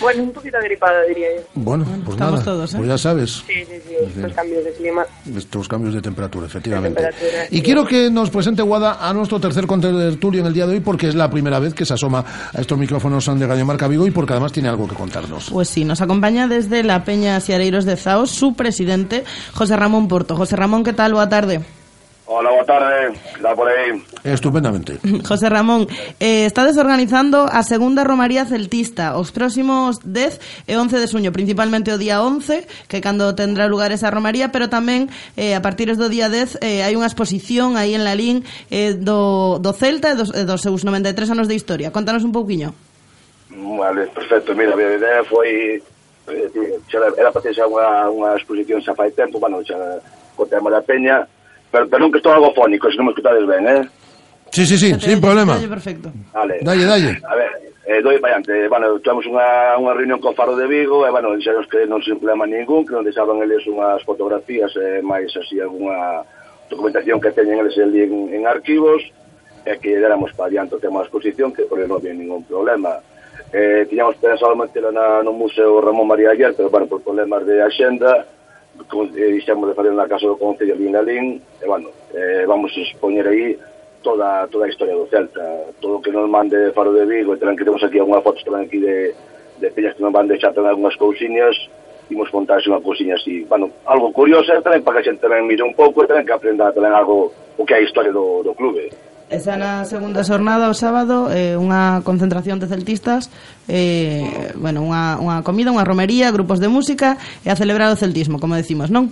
Bueno, 0.00 0.22
un 0.24 0.32
poquito 0.32 0.58
gripada, 0.62 1.02
diría 1.08 1.28
yo. 1.36 1.42
Bueno, 1.54 1.84
pues 1.84 2.16
estamos 2.16 2.32
nada, 2.32 2.44
todos, 2.44 2.74
¿eh? 2.74 2.76
pues 2.76 2.88
ya 2.88 2.98
sabes. 2.98 3.30
Sí, 3.46 3.52
sí, 3.66 3.80
sí, 3.86 3.94
estos 4.06 4.32
cambios 4.32 4.64
de 4.64 4.72
clima. 4.72 5.04
Estos 5.36 5.68
cambios 5.68 5.94
de 5.94 6.02
temperatura, 6.02 6.46
efectivamente. 6.46 7.02
temperatura, 7.02 7.46
y 7.50 7.56
sí. 7.56 7.62
quiero 7.62 7.86
que 7.86 8.10
nos 8.10 8.30
presente 8.30 8.62
Guada 8.62 8.98
a 9.00 9.12
nuestro 9.12 9.40
tercer 9.40 9.66
contertulio 9.66 10.40
en 10.40 10.46
el 10.46 10.52
día 10.52 10.66
de 10.66 10.74
hoy, 10.74 10.80
porque 10.80 11.08
es 11.08 11.14
la 11.14 11.30
primera 11.30 11.58
vez 11.58 11.74
que 11.74 11.84
se 11.84 11.94
asoma 11.94 12.24
a 12.52 12.60
estos 12.60 12.78
micrófonos 12.78 13.26
de 13.26 13.46
Radio 13.46 13.66
Marca 13.66 13.88
Vigo 13.88 14.06
y 14.06 14.10
porque 14.10 14.32
además 14.32 14.52
tiene 14.52 14.68
algo 14.68 14.86
que 14.86 14.94
contarnos. 14.94 15.50
Pues 15.50 15.68
sí, 15.68 15.84
nos 15.84 16.00
acompaña 16.00 16.48
desde 16.48 16.82
la 16.82 17.04
Peña 17.04 17.40
Siareiros 17.40 17.84
de 17.84 17.96
Zaos 17.96 18.30
su 18.30 18.54
presidente, 18.54 19.24
José 19.52 19.76
Ramón 19.76 20.08
Porto. 20.08 20.36
José 20.36 20.56
Ramón, 20.56 20.84
¿qué 20.84 20.92
tal? 20.92 21.12
Boa 21.12 21.28
tarde. 21.28 21.60
Hola, 22.28 22.50
boa 22.50 22.64
tarde, 22.64 23.16
dá 23.40 23.54
por 23.54 23.68
aí? 23.68 24.02
Estupendamente. 24.24 24.98
José 25.28 25.48
Ramón, 25.48 25.86
eh, 26.18 26.44
está 26.44 26.66
organizando 26.76 27.46
a 27.46 27.62
segunda 27.62 28.02
Romaría 28.02 28.44
Celtista. 28.44 29.16
Os 29.16 29.30
próximos 29.30 30.02
10 30.02 30.66
e 30.66 30.74
11 30.74 30.98
de 30.98 31.06
suño 31.06 31.30
Principalmente 31.30 31.94
o 31.94 31.98
día 32.02 32.18
11 32.18 32.66
Que 32.90 32.98
cando 32.98 33.38
tendrá 33.38 33.70
lugar 33.70 33.94
esa 33.94 34.10
Romaría 34.10 34.50
Pero 34.50 34.66
tamén 34.66 35.06
eh, 35.38 35.54
a 35.54 35.62
partir 35.62 35.86
do 35.94 36.10
día 36.10 36.26
10 36.26 36.58
eh, 36.66 36.82
Hai 36.82 36.98
unha 36.98 37.06
exposición 37.06 37.78
aí 37.78 37.94
en 37.94 38.02
Lalín 38.02 38.42
eh, 38.74 38.98
do, 38.98 39.62
do 39.62 39.70
Celta 39.70 40.10
e 40.10 40.18
dos, 40.18 40.34
eh, 40.34 40.42
dos 40.42 40.66
seus 40.66 40.82
93 40.82 41.30
anos 41.30 41.46
de 41.46 41.54
historia. 41.54 41.94
Contanos 41.94 42.26
un 42.26 42.34
pouquiño. 42.34 42.74
Vale, 43.54 44.10
perfecto, 44.10 44.50
mira, 44.58 44.74
a 44.74 44.76
miña 44.76 44.98
idea 44.98 45.22
foi 45.30 45.78
eh, 45.78 46.90
Era 46.90 47.30
para 47.30 47.42
ter 47.46 47.54
xa 47.54 47.70
unha, 47.70 48.10
unha 48.10 48.34
exposición 48.34 48.82
xa 48.82 48.98
fai 48.98 49.14
tempo 49.14 49.38
Bueno, 49.38 49.62
xa 49.62 49.78
co 50.34 50.42
tema 50.44 50.74
da 50.74 50.82
peña 50.82 51.22
Pero, 51.76 51.88
perdón 51.92 52.10
que 52.10 52.24
estou 52.24 52.32
algo 52.32 52.56
fónico, 52.56 52.88
se 52.88 52.96
non 52.96 53.04
me 53.04 53.12
escutades 53.12 53.44
ben, 53.44 53.68
eh? 53.68 53.84
Sí, 54.48 54.64
sí, 54.64 54.80
sí, 54.80 54.96
sin 54.96 55.20
problema. 55.20 55.60
Dalle 55.60 55.68
perfecto. 55.68 56.08
Vale. 56.32 56.56
Dalle, 56.64 56.88
dalle. 56.88 57.12
A 57.20 57.36
ver, 57.36 57.52
eh, 57.84 58.00
doi 58.00 58.16
diante, 58.16 58.64
bueno, 58.72 58.96
tuvemos 59.04 59.28
unha, 59.28 59.76
unha 59.76 59.92
reunión 59.92 60.16
con 60.16 60.32
Faro 60.32 60.56
de 60.56 60.64
Vigo, 60.64 61.04
e, 61.04 61.08
eh, 61.08 61.12
bueno, 61.12 61.36
dixeros 61.36 61.68
que 61.68 61.84
non 61.84 62.00
se 62.00 62.16
problema 62.16 62.48
ningún, 62.48 62.88
que 62.88 62.96
non 62.96 63.04
deixaban 63.04 63.44
eles 63.44 63.68
unhas 63.68 64.00
fotografías, 64.08 64.72
eh, 64.80 65.04
máis 65.04 65.28
así, 65.36 65.60
alguna 65.60 66.24
documentación 66.72 67.20
que 67.20 67.36
teñen 67.36 67.60
eles 67.60 67.76
en, 67.76 67.92
en 68.32 68.48
arquivos, 68.48 69.04
e 69.68 69.76
eh, 69.76 69.76
que 69.76 70.00
déramos 70.00 70.32
para 70.32 70.48
adiante 70.48 70.80
o 70.80 70.82
tema 70.82 71.04
da 71.04 71.12
exposición, 71.12 71.52
que 71.52 71.68
por 71.68 71.76
non 71.76 72.00
había 72.00 72.16
ningún 72.16 72.40
problema. 72.48 72.96
Eh, 73.52 73.84
tiñamos 73.84 74.16
pensado 74.16 74.56
metela 74.56 74.88
na, 74.88 75.20
no 75.20 75.36
Museo 75.36 75.84
Ramón 75.84 76.08
María 76.08 76.32
Ayer, 76.32 76.56
pero, 76.56 76.72
bueno, 76.72 76.88
por 76.88 77.04
problemas 77.04 77.44
de 77.44 77.60
axenda, 77.60 78.24
como 78.88 79.04
eh, 79.16 79.32
dixemos 79.32 79.68
de 79.68 79.74
fazer 79.74 79.92
na 79.92 80.08
casa 80.08 80.26
do 80.26 80.36
Concello 80.36 80.76
de 80.76 80.82
Vinalín, 80.84 81.40
e, 81.60 81.64
bueno, 81.66 81.90
eh, 82.14 82.44
vamos 82.46 82.72
a 82.76 82.80
expoñer 82.80 83.26
aí 83.26 83.56
toda, 84.02 84.46
toda 84.48 84.66
a 84.66 84.68
historia 84.68 84.94
do 84.94 85.08
Celta, 85.08 85.42
todo 85.80 85.98
o 85.98 86.02
que 86.02 86.12
nos 86.12 86.28
mande 86.28 86.56
de 86.56 86.72
Faro 86.72 86.92
de 86.92 87.04
Vigo, 87.06 87.34
e 87.34 87.40
tamén 87.40 87.56
que 87.56 87.66
temos 87.66 87.82
aquí 87.82 87.98
algunha 87.98 88.22
foto 88.22 88.44
tamén 88.44 88.68
aquí 88.68 88.78
de, 88.78 89.14
de 89.58 89.68
peñas 89.72 89.96
que 89.96 90.04
nos 90.04 90.12
van 90.12 90.30
deixar 90.30 90.54
tamén 90.54 90.76
algunhas 90.76 90.96
cousiñas, 90.96 91.56
imos 92.10 92.30
contarse 92.30 92.70
unha 92.70 92.84
cousiña 92.84 93.18
así, 93.18 93.42
bueno, 93.50 93.72
algo 93.88 94.14
curioso, 94.14 94.52
tamén 94.62 94.84
para 94.86 95.02
que 95.02 95.10
a 95.10 95.14
xente 95.14 95.26
tamén 95.26 95.48
mire 95.48 95.66
un 95.66 95.74
pouco 95.74 96.04
e 96.04 96.08
tamén 96.08 96.22
que 96.22 96.36
aprenda 96.36 96.70
tamén 96.70 96.94
algo 96.94 97.34
o 97.58 97.62
que 97.64 97.74
é 97.74 97.78
a 97.80 97.86
historia 97.86 98.12
do, 98.12 98.44
do 98.44 98.52
clube. 98.54 98.92
E 99.26 99.42
xa 99.42 99.58
na 99.58 99.82
segunda 99.82 100.22
xornada 100.22 100.70
o 100.70 100.74
sábado 100.78 101.26
eh, 101.34 101.58
unha 101.58 101.98
concentración 102.06 102.62
de 102.62 102.70
celtistas 102.70 103.26
eh, 103.66 104.54
bueno, 104.54 104.86
unha, 104.86 105.18
unha 105.18 105.42
comida, 105.42 105.74
unha 105.74 105.82
romería, 105.82 106.30
grupos 106.30 106.62
de 106.62 106.70
música 106.70 107.18
e 107.42 107.50
a 107.50 107.58
celebrar 107.58 107.90
o 107.90 107.98
celtismo, 107.98 108.38
como 108.38 108.54
decimos, 108.54 108.86
non? 108.86 109.10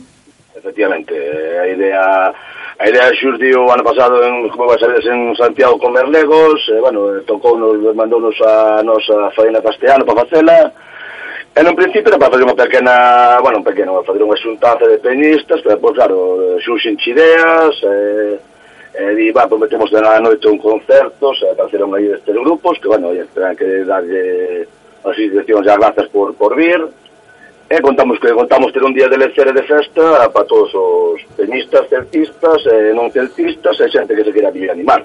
Efectivamente, 0.55 1.19
eh, 1.19 1.59
a 1.59 1.67
idea 1.67 2.05
a 2.31 2.85
idea 2.87 3.11
xurdiu 3.19 3.67
ano 3.67 3.83
pasado 3.83 4.23
en 4.23 4.47
como 4.55 4.71
vai 4.71 4.79
sabedes 4.79 5.03
en 5.11 5.35
Santiago 5.35 5.83
con 5.83 5.91
Merlegos, 5.91 6.63
e, 6.71 6.79
bueno, 6.79 7.11
eh, 7.11 7.27
tocou 7.27 7.59
nos, 7.59 7.75
mandou 7.99 8.23
nos 8.23 8.39
a 8.39 8.87
nosa 8.87 9.35
faena 9.35 9.59
castellano 9.59 10.07
para 10.07 10.23
facela, 10.23 10.71
E 11.55 11.63
no 11.63 11.71
principio 11.79 12.11
era 12.11 12.19
para 12.19 12.35
fazer 12.35 12.43
unha 12.43 12.59
pequena, 12.59 12.95
bueno, 13.39 13.63
un 13.63 13.67
pequeno, 13.67 14.03
fazer 14.03 14.27
unha 14.27 14.35
xuntanza 14.43 14.91
de 14.91 14.99
peñistas, 14.99 15.63
pero, 15.63 15.79
pois, 15.79 15.95
claro, 15.95 16.59
xuxen 16.59 16.99
ideas, 16.99 17.71
eh, 17.87 18.54
eh, 18.95 19.15
di, 19.15 19.31
va, 19.31 19.47
prometemos 19.47 19.91
de 19.91 20.01
na 20.01 20.21
noite 20.21 20.47
un 20.49 20.59
concerto, 20.59 21.35
se 21.35 21.51
apareceron 21.51 21.95
aí 21.95 22.07
estes 22.07 22.35
grupos, 22.35 22.79
que, 22.79 22.89
bueno, 22.89 23.11
terán 23.35 23.57
que 23.57 23.85
darlle 23.85 24.69
as 25.05 25.19
institucións 25.19 25.67
as 25.67 25.79
grazas 25.79 26.09
por, 26.09 26.35
por 26.35 26.55
vir, 26.55 26.79
e 27.69 27.81
contamos 27.81 28.21
que 28.21 28.31
contamos 28.31 28.73
ter 28.73 28.85
un 28.85 28.95
día 28.95 29.09
de 29.09 29.19
lección 29.19 29.51
de 29.51 29.63
festa 29.67 30.31
para 30.31 30.47
todos 30.47 30.71
os 30.75 31.19
tenistas, 31.37 31.89
celtistas, 31.91 32.63
e 32.71 32.95
non 32.95 33.11
celtistas, 33.11 33.75
e 33.83 33.91
xente 33.91 34.15
que 34.15 34.23
se 34.23 34.31
queira 34.31 34.55
vir 34.55 34.71
animar. 34.71 35.03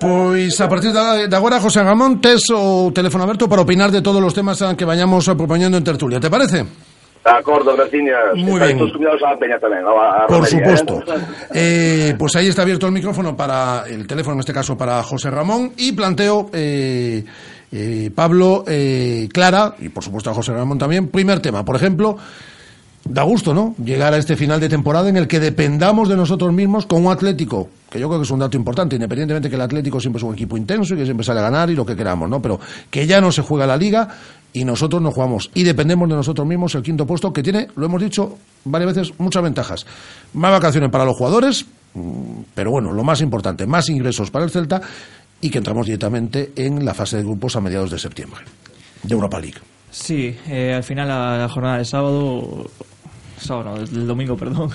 Pois 0.00 0.58
a 0.58 0.66
partir 0.66 0.90
de 0.90 1.36
agora, 1.36 1.62
José 1.62 1.86
Ramón, 1.86 2.18
tes 2.18 2.42
o 2.50 2.90
teléfono 2.90 3.22
aberto 3.22 3.46
para 3.46 3.62
opinar 3.62 3.94
de 3.94 4.02
todos 4.02 4.18
os 4.18 4.34
temas 4.34 4.58
que 4.74 4.88
vayamos 4.88 5.30
propoñendo 5.38 5.78
en 5.78 5.86
tertulia, 5.86 6.18
te 6.18 6.32
parece? 6.32 6.89
De 7.24 7.30
acordo, 7.30 7.76
graciñas. 7.76 8.16
Muy 8.34 8.54
Estáis 8.54 8.76
bien. 8.76 8.90
convidados 8.90 9.22
a 9.22 9.30
la 9.32 9.38
peña 9.38 9.58
tamén, 9.60 9.84
a, 9.84 10.24
a 10.24 10.26
Por 10.26 10.40
romería, 10.40 10.76
supuesto. 10.76 10.94
¿eh? 11.12 11.20
Eh, 11.52 12.14
pues 12.18 12.34
ahí 12.36 12.48
está 12.48 12.62
abierto 12.62 12.86
el 12.86 12.92
micrófono 12.92 13.36
para 13.36 13.84
el 13.88 14.06
teléfono, 14.06 14.34
en 14.34 14.40
este 14.40 14.54
caso 14.54 14.76
para 14.78 15.02
José 15.02 15.30
Ramón, 15.30 15.72
y 15.76 15.92
planteo, 15.92 16.48
eh, 16.54 17.22
eh, 17.72 18.10
Pablo, 18.14 18.64
eh, 18.66 19.28
Clara, 19.32 19.74
y 19.78 19.90
por 19.90 20.02
supuesto 20.02 20.30
a 20.30 20.34
José 20.34 20.52
Ramón 20.52 20.78
también, 20.78 21.08
primer 21.08 21.40
tema, 21.40 21.62
por 21.62 21.76
ejemplo, 21.76 22.16
da 23.04 23.22
gusto, 23.22 23.54
¿no? 23.54 23.74
Llegar 23.82 24.14
a 24.14 24.18
este 24.18 24.36
final 24.36 24.60
de 24.60 24.68
temporada 24.68 25.08
en 25.08 25.16
el 25.16 25.26
que 25.26 25.40
dependamos 25.40 26.08
de 26.08 26.16
nosotros 26.16 26.52
mismos 26.52 26.86
con 26.86 27.04
un 27.06 27.12
Atlético, 27.12 27.68
que 27.90 27.98
yo 27.98 28.08
creo 28.08 28.20
que 28.20 28.24
es 28.24 28.30
un 28.30 28.40
dato 28.40 28.56
importante, 28.56 28.96
independientemente 28.96 29.48
que 29.48 29.56
el 29.56 29.62
Atlético 29.62 30.00
siempre 30.00 30.18
es 30.18 30.22
un 30.24 30.34
equipo 30.34 30.56
intenso 30.56 30.94
y 30.94 30.98
que 30.98 31.04
siempre 31.04 31.24
sale 31.24 31.40
a 31.40 31.44
ganar 31.44 31.70
y 31.70 31.74
lo 31.74 31.84
que 31.86 31.96
queramos, 31.96 32.28
¿no? 32.28 32.40
Pero 32.42 32.60
que 32.90 33.06
ya 33.06 33.20
no 33.20 33.32
se 33.32 33.42
juega 33.42 33.66
la 33.66 33.76
liga 33.76 34.08
y 34.52 34.64
nosotros 34.64 35.00
no 35.00 35.10
jugamos 35.12 35.50
y 35.54 35.62
dependemos 35.62 36.08
de 36.08 36.16
nosotros 36.16 36.46
mismos 36.46 36.74
el 36.74 36.82
quinto 36.82 37.06
puesto 37.06 37.32
que 37.32 37.42
tiene, 37.42 37.68
lo 37.76 37.86
hemos 37.86 38.02
dicho 38.02 38.38
varias 38.64 38.94
veces, 38.94 39.18
muchas 39.18 39.42
ventajas. 39.42 39.86
Más 40.34 40.50
vacaciones 40.50 40.90
para 40.90 41.04
los 41.04 41.16
jugadores, 41.16 41.66
mm, 41.94 42.42
pero 42.54 42.70
bueno, 42.70 42.92
lo 42.92 43.02
más 43.02 43.20
importante, 43.20 43.66
más 43.66 43.88
ingresos 43.88 44.30
para 44.30 44.44
el 44.44 44.50
Celta 44.50 44.80
y 45.40 45.50
que 45.50 45.58
entramos 45.58 45.86
directamente 45.86 46.52
en 46.56 46.84
la 46.84 46.94
fase 46.94 47.16
de 47.16 47.22
grupos 47.22 47.56
a 47.56 47.60
mediados 47.60 47.90
de 47.90 47.98
septiembre 47.98 48.40
de 49.02 49.14
Europa 49.14 49.40
League. 49.40 49.58
Sí, 49.90 50.36
eh, 50.48 50.74
al 50.74 50.84
final 50.84 51.08
la, 51.08 51.38
la 51.38 51.48
jornada 51.48 51.76
del 51.76 51.86
sábado, 51.86 52.70
sábado 53.38 53.76
no, 53.76 53.84
del 53.84 54.06
domingo, 54.06 54.36
perdón, 54.36 54.70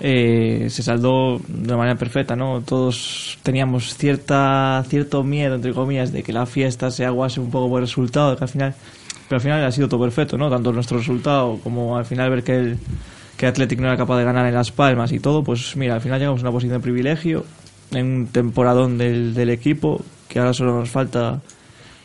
eh, 0.00 0.66
se 0.70 0.82
saldó 0.82 1.40
de 1.46 1.68
una 1.68 1.76
manera 1.76 1.96
perfecta, 1.96 2.34
¿no? 2.34 2.62
Todos 2.62 3.38
teníamos 3.42 3.94
cierta 3.94 4.84
cierto 4.88 5.22
miedo, 5.22 5.54
entre 5.54 5.72
comillas, 5.72 6.12
de 6.12 6.22
que 6.22 6.32
la 6.32 6.46
fiesta 6.46 6.90
se 6.90 7.04
aguase 7.04 7.40
un 7.40 7.50
poco 7.50 7.68
por 7.68 7.80
el 7.80 7.86
resultado, 7.86 8.36
que 8.36 8.44
al 8.44 8.50
final, 8.50 8.74
pero 9.28 9.36
al 9.36 9.42
final 9.42 9.64
ha 9.64 9.70
sido 9.70 9.88
todo 9.88 10.00
perfecto, 10.00 10.36
¿no? 10.36 10.50
Tanto 10.50 10.72
nuestro 10.72 10.98
resultado 10.98 11.58
como 11.62 11.96
al 11.96 12.04
final 12.04 12.30
ver 12.30 12.42
que 12.42 12.56
el 12.56 12.78
que 13.36 13.46
Athletic 13.46 13.78
no 13.80 13.88
era 13.88 13.96
capaz 13.96 14.16
de 14.18 14.24
ganar 14.24 14.46
en 14.46 14.54
Las 14.54 14.72
Palmas 14.72 15.12
y 15.12 15.20
todo, 15.20 15.44
pues 15.44 15.76
mira, 15.76 15.94
al 15.94 16.00
final 16.00 16.18
llegamos 16.18 16.40
a 16.40 16.44
una 16.44 16.52
posición 16.52 16.78
de 16.78 16.82
privilegio 16.82 17.44
en 17.92 18.06
un 18.06 18.26
temporadón 18.28 18.98
del, 18.98 19.34
del 19.34 19.50
equipo 19.50 20.02
que 20.28 20.38
ahora 20.38 20.54
solo 20.54 20.74
nos 20.74 20.90
falta 20.90 21.40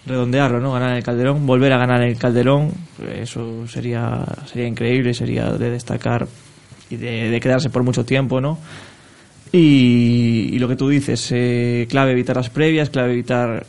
redondearlo, 0.06 0.60
¿no? 0.60 0.74
Ganar 0.74 0.98
el 0.98 1.04
Calderón, 1.04 1.46
volver 1.46 1.74
a 1.74 1.78
ganar 1.78 2.02
el 2.02 2.18
Calderón, 2.18 2.72
eso 3.14 3.68
sería 3.68 4.26
sería 4.46 4.68
increíble, 4.68 5.14
sería 5.14 5.52
de 5.52 5.70
destacar 5.70 6.28
y 6.90 6.98
de, 6.98 7.40
quedarse 7.40 7.70
por 7.70 7.84
mucho 7.84 8.04
tiempo, 8.04 8.42
¿no? 8.42 8.58
Y, 9.52 10.58
lo 10.60 10.68
que 10.68 10.76
tú 10.76 10.90
dices, 10.90 11.30
eh, 11.32 11.88
clave 11.90 12.12
evitar 12.12 12.36
las 12.36 12.50
previas, 12.50 12.90
clave 12.90 13.14
evitar 13.14 13.66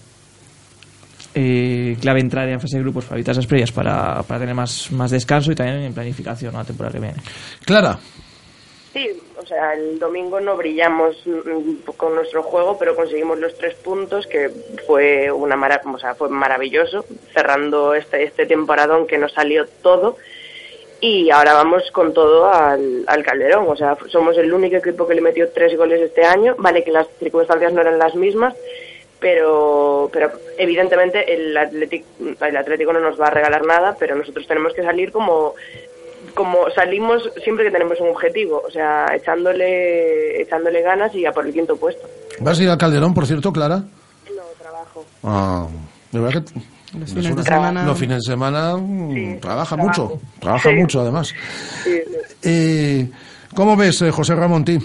eh, 1.35 1.97
clave 2.01 2.21
entrar 2.21 2.49
en 2.49 2.61
fase 2.61 2.77
de 2.77 2.83
grupos 2.83 3.05
para 3.05 3.17
evitar 3.17 3.33
esas 3.33 3.47
previas 3.47 3.73
para, 3.73 4.23
para 4.23 4.41
tener 4.41 4.55
más, 4.55 4.93
más 4.93 5.11
descanso 5.11 5.51
y 5.51 5.55
también 5.55 5.79
en 5.79 5.95
planificación 5.95 6.55
a 6.55 6.59
la 6.59 6.65
temporada 6.65 6.93
que 6.93 7.01
viene. 7.01 7.17
Clara. 7.65 7.99
Sí, 8.93 9.09
o 9.39 9.47
sea, 9.47 9.73
el 9.73 9.99
domingo 9.99 10.39
no 10.41 10.57
brillamos 10.57 11.17
mm, 11.25 11.91
con 11.97 12.15
nuestro 12.15 12.43
juego, 12.43 12.77
pero 12.79 12.95
conseguimos 12.95 13.39
los 13.39 13.57
tres 13.57 13.75
puntos, 13.77 14.27
que 14.27 14.51
fue 14.87 15.33
una 15.33 15.57
mara 15.57 15.81
o 15.85 15.99
sea, 15.99 16.15
fue 16.15 16.29
maravilloso, 16.29 17.05
cerrando 17.33 17.95
este, 17.95 18.25
este 18.25 18.45
temporadón 18.45 19.07
que 19.07 19.17
nos 19.17 19.33
salió 19.33 19.67
todo. 19.83 20.19
Y 21.01 21.31
ahora 21.31 21.55
vamos 21.55 21.91
con 21.91 22.13
todo 22.13 22.47
al, 22.47 23.05
al 23.07 23.25
Calderón, 23.25 23.67
o 23.67 23.75
sea, 23.75 23.97
somos 24.09 24.37
el 24.37 24.53
único 24.53 24.77
equipo 24.77 25.09
que 25.09 25.15
le 25.15 25.21
metió 25.21 25.49
tres 25.49 25.77
goles 25.77 26.01
este 26.01 26.25
año. 26.25 26.55
Vale 26.59 26.85
que 26.85 26.93
las 26.93 27.09
circunstancias 27.19 27.73
no 27.73 27.81
eran 27.81 27.99
las 27.99 28.15
mismas, 28.15 28.55
pero, 29.19 30.11
pero 30.13 30.31
evidentemente 30.59 31.33
el 31.33 31.57
Atlético, 31.57 32.07
el 32.41 32.57
Atlético 32.57 32.93
no 32.93 33.01
nos 33.01 33.21
va 33.21 33.29
a 33.29 33.31
regalar 33.31 33.65
nada, 33.65 33.97
pero 33.99 34.15
nosotros 34.15 34.47
tenemos 34.47 34.75
que 34.75 34.83
salir 34.83 35.11
como 35.11 35.55
como 36.35 36.71
salimos 36.75 37.23
siempre 37.43 37.65
que 37.67 37.71
tenemos 37.71 38.01
un 38.01 38.09
objetivo, 38.09 38.63
o 38.67 38.71
sea, 38.71 39.07
echándole 39.15 40.41
echándole 40.43 40.83
ganas 40.83 41.15
y 41.15 41.25
a 41.27 41.33
por 41.33 41.47
el 41.47 41.53
quinto 41.53 41.77
puesto. 41.77 42.07
¿Vas 42.41 42.59
a 42.59 42.63
ir 42.63 42.69
al 42.71 42.79
Calderón, 42.79 43.15
por 43.15 43.27
cierto, 43.27 43.53
Clara? 43.53 43.79
No, 43.79 44.43
trabajo. 44.61 45.05
Ah, 45.23 45.67
de 46.11 46.19
verdad 46.21 46.43
que 46.45 46.61
Los 46.99 47.11
fines 47.15 47.35
de 47.37 47.43
semana- 47.43 47.87
Los 47.87 47.99
fines 47.99 48.19
de 48.19 48.33
semana 48.33 48.77
mm, 48.77 49.41
trabaja 49.41 49.77
trabajo. 49.77 50.03
mucho, 50.09 50.21
trabaja 50.41 50.69
Sí. 50.71 50.75
mucho 50.77 51.01
además. 51.01 51.33
Sí, 51.85 52.01
Eh, 52.43 53.09
¿Cómo 53.55 53.77
ves, 53.77 54.01
eh, 54.03 54.11
José 54.11 54.35
Ramón, 54.35 54.65
ti? 54.65 54.79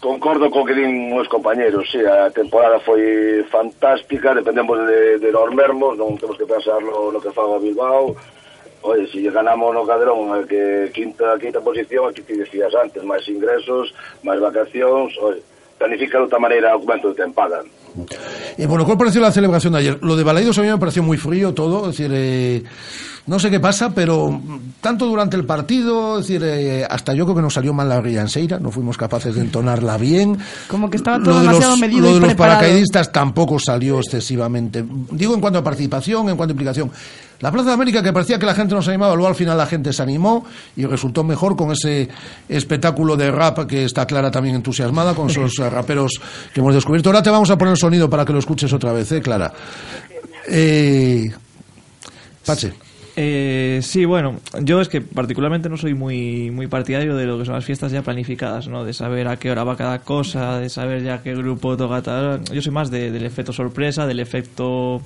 Concordo 0.00 0.50
co 0.50 0.62
que 0.64 0.74
din 0.74 1.10
os 1.18 1.26
compañeros, 1.26 1.88
sí, 1.90 1.98
a 2.04 2.30
temporada 2.30 2.78
foi 2.84 3.42
fantástica, 3.50 4.34
dependemos 4.36 4.78
de, 4.86 5.18
de 5.18 5.30
nós 5.32 5.50
mesmos, 5.50 5.96
non 5.98 6.14
temos 6.20 6.36
que 6.38 6.44
pensar 6.46 6.78
no, 6.84 7.10
no 7.10 7.18
que 7.18 7.32
faga 7.34 7.58
Bilbao. 7.58 8.14
Oye, 8.82 9.06
si 9.10 9.22
ganamos 9.24 9.74
no 9.74 9.86
Cadrón, 9.86 10.40
eh, 10.40 10.46
que 10.46 10.90
quinta, 10.92 11.38
quinta 11.40 11.60
posición, 11.60 12.10
aquí 12.10 12.22
te 12.22 12.36
decías 12.36 12.72
antes, 12.74 13.02
máis 13.02 13.26
ingresos, 13.28 13.92
máis 14.22 14.38
vacacións, 14.38 15.16
oye, 15.18 15.42
planifica 15.78 16.18
de 16.18 16.24
outra 16.24 16.38
maneira 16.38 16.76
o 16.76 16.80
momento 16.80 17.10
de 17.10 17.16
tempada. 17.24 17.62
Y 18.56 18.66
bueno, 18.66 18.84
¿cuál 18.84 18.98
pareció 18.98 19.20
la 19.20 19.32
celebración 19.32 19.72
de 19.72 19.78
ayer? 19.80 19.98
Lo 20.02 20.16
de 20.16 20.24
Balaidos 20.24 20.58
a 20.58 20.62
mí 20.62 20.68
me 20.68 20.78
pareció 20.78 21.02
muy 21.02 21.16
frío 21.16 21.54
todo, 21.54 21.88
es 21.88 21.96
decir, 21.96 22.10
eh, 22.14 22.62
no 23.26 23.38
sé 23.40 23.50
qué 23.50 23.58
pasa, 23.58 23.90
pero 23.90 24.40
tanto 24.80 25.06
durante 25.06 25.36
el 25.36 25.44
partido, 25.44 26.20
es 26.20 26.28
decir, 26.28 26.42
eh, 26.44 26.86
hasta 26.88 27.12
yo 27.12 27.24
creo 27.24 27.36
que 27.36 27.42
nos 27.42 27.54
salió 27.54 27.74
mal 27.74 27.88
la 27.88 28.00
rianseira, 28.00 28.60
no 28.60 28.70
fuimos 28.70 28.96
capaces 28.96 29.34
de 29.34 29.40
entonarla 29.40 29.96
bien. 29.98 30.38
Como 30.68 30.88
que 30.88 30.96
estaba 30.96 31.18
todo 31.18 31.34
Lo 31.34 31.40
de 31.40 31.46
demasiado 31.48 31.72
los, 31.72 31.80
medido 31.80 32.02
lo 32.02 32.10
y 32.10 32.14
de 32.14 32.20
los 32.20 32.34
paracaidistas 32.34 33.10
tampoco 33.10 33.58
salió 33.58 33.98
excesivamente. 33.98 34.84
Digo 35.10 35.34
en 35.34 35.40
cuanto 35.40 35.58
a 35.58 35.64
participación, 35.64 36.28
en 36.28 36.36
cuanto 36.36 36.52
a 36.52 36.54
implicación. 36.54 36.90
La 37.40 37.50
Plaza 37.50 37.68
de 37.68 37.74
América, 37.74 38.02
que 38.02 38.12
parecía 38.12 38.38
que 38.38 38.46
la 38.46 38.54
gente 38.54 38.74
no 38.74 38.80
se 38.80 38.90
animaba, 38.90 39.14
luego 39.14 39.28
al 39.28 39.34
final 39.34 39.58
la 39.58 39.66
gente 39.66 39.92
se 39.92 40.02
animó 40.02 40.44
y 40.76 40.86
resultó 40.86 41.22
mejor 41.24 41.56
con 41.56 41.72
ese 41.72 42.08
espectáculo 42.48 43.16
de 43.16 43.30
rap 43.30 43.66
que 43.66 43.84
está 43.84 44.06
Clara 44.06 44.30
también 44.30 44.54
entusiasmada 44.54 45.14
con 45.14 45.28
esos 45.28 45.52
raperos 45.58 46.12
que 46.54 46.60
hemos 46.60 46.74
descubierto. 46.74 47.10
Ahora 47.10 47.22
te 47.22 47.30
vamos 47.30 47.50
a 47.50 47.58
poner 47.58 47.72
el 47.72 47.78
sonido 47.78 48.08
para 48.08 48.24
que 48.24 48.32
lo 48.32 48.38
escuches 48.38 48.72
otra 48.72 48.92
vez, 48.92 49.10
¿eh, 49.12 49.20
Clara? 49.20 49.52
Eh, 50.48 51.28
Pache. 52.46 52.85
Eh, 53.18 53.80
sí, 53.82 54.04
bueno, 54.04 54.36
yo 54.60 54.80
es 54.82 54.88
que 54.90 55.00
particularmente 55.00 55.70
no 55.70 55.78
soy 55.78 55.94
muy, 55.94 56.50
muy 56.50 56.66
partidario 56.66 57.16
de 57.16 57.24
lo 57.24 57.38
que 57.38 57.46
son 57.46 57.54
las 57.54 57.64
fiestas 57.64 57.90
ya 57.90 58.02
planificadas, 58.02 58.68
¿no? 58.68 58.84
De 58.84 58.92
saber 58.92 59.26
a 59.28 59.38
qué 59.38 59.50
hora 59.50 59.64
va 59.64 59.74
cada 59.76 60.00
cosa, 60.00 60.58
de 60.58 60.68
saber 60.68 61.02
ya 61.02 61.22
qué 61.22 61.34
grupo 61.34 61.76
toca 61.78 62.02
tal. 62.02 62.44
Yo 62.52 62.60
soy 62.60 62.72
más 62.72 62.90
de- 62.90 63.10
del 63.10 63.24
efecto 63.24 63.52
sorpresa, 63.54 64.06
del 64.06 64.20
efecto... 64.20 65.00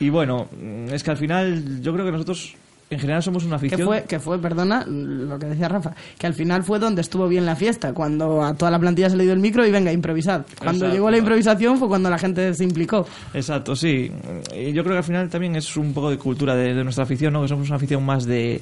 Y 0.00 0.10
bueno, 0.10 0.48
es 0.90 1.02
que 1.02 1.10
al 1.12 1.16
final 1.16 1.80
yo 1.80 1.92
creo 1.94 2.04
que 2.04 2.12
nosotros 2.12 2.56
en 2.94 3.00
general 3.00 3.22
somos 3.22 3.44
una 3.44 3.58
Que 3.58 3.66
afición... 3.66 3.86
fue, 3.88 4.04
que 4.04 4.20
fue, 4.20 4.38
perdona, 4.40 4.84
lo 4.86 5.38
que 5.38 5.46
decía 5.46 5.68
Rafa, 5.68 5.94
que 6.18 6.26
al 6.26 6.34
final 6.34 6.62
fue 6.62 6.78
donde 6.78 7.00
estuvo 7.00 7.26
bien 7.28 7.46
la 7.46 7.56
fiesta, 7.56 7.92
cuando 7.92 8.42
a 8.42 8.54
toda 8.54 8.70
la 8.70 8.78
plantilla 8.78 9.08
se 9.10 9.16
le 9.16 9.24
dio 9.24 9.32
el 9.32 9.38
micro 9.40 9.66
y 9.66 9.70
venga, 9.70 9.92
improvisad. 9.92 10.46
Cuando 10.58 10.76
Exacto. 10.86 10.94
llegó 10.94 11.10
la 11.10 11.18
improvisación 11.18 11.78
fue 11.78 11.88
cuando 11.88 12.10
la 12.10 12.18
gente 12.18 12.54
se 12.54 12.64
implicó. 12.64 13.06
Exacto, 13.34 13.74
sí. 13.76 14.10
Y 14.56 14.72
yo 14.72 14.82
creo 14.82 14.94
que 14.94 14.98
al 14.98 15.04
final 15.04 15.28
también 15.28 15.56
es 15.56 15.76
un 15.76 15.92
poco 15.94 16.10
de 16.10 16.18
cultura 16.18 16.54
de, 16.54 16.74
de 16.74 16.84
nuestra 16.84 17.04
afición, 17.04 17.32
¿no? 17.32 17.42
Que 17.42 17.48
somos 17.48 17.66
una 17.68 17.76
afición 17.76 18.04
más 18.04 18.24
de, 18.26 18.60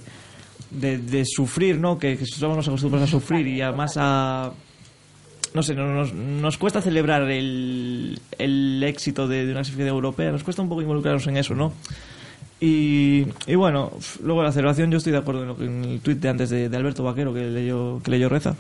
de, 0.70 0.98
de 0.98 1.24
sufrir, 1.24 1.78
¿no? 1.78 1.98
Que, 1.98 2.16
que 2.16 2.26
somos 2.26 2.56
nos 2.56 2.68
acostumbrados 2.68 3.08
a 3.08 3.12
sufrir 3.12 3.46
y 3.46 3.60
además 3.60 3.94
a... 3.96 4.52
No 5.52 5.64
sé, 5.64 5.74
no- 5.74 5.92
nos, 5.92 6.14
nos 6.14 6.56
cuesta 6.58 6.80
celebrar 6.80 7.22
el, 7.28 8.20
el 8.38 8.80
éxito 8.84 9.26
de, 9.26 9.46
de 9.46 9.50
una 9.50 9.62
afición 9.62 9.88
europea, 9.88 10.30
nos 10.30 10.44
cuesta 10.44 10.62
un 10.62 10.68
poco 10.68 10.80
involucrarnos 10.82 11.26
en 11.26 11.36
eso, 11.38 11.56
¿no? 11.56 11.72
Y, 12.60 13.26
y 13.46 13.54
bueno, 13.54 13.90
luego 14.22 14.42
la 14.42 14.52
celebración, 14.52 14.90
yo 14.90 14.98
estoy 14.98 15.12
de 15.12 15.18
acuerdo 15.18 15.42
en, 15.42 15.48
lo 15.48 15.56
que- 15.56 15.64
en 15.64 15.84
el 15.84 16.00
tuit 16.00 16.18
de 16.20 16.28
antes 16.28 16.50
de, 16.50 16.68
de 16.68 16.76
Alberto 16.76 17.02
Vaquero 17.02 17.32
que 17.32 17.40
leyó, 17.40 18.00
que 18.02 18.10
leyó 18.10 18.28
Reza. 18.28 18.54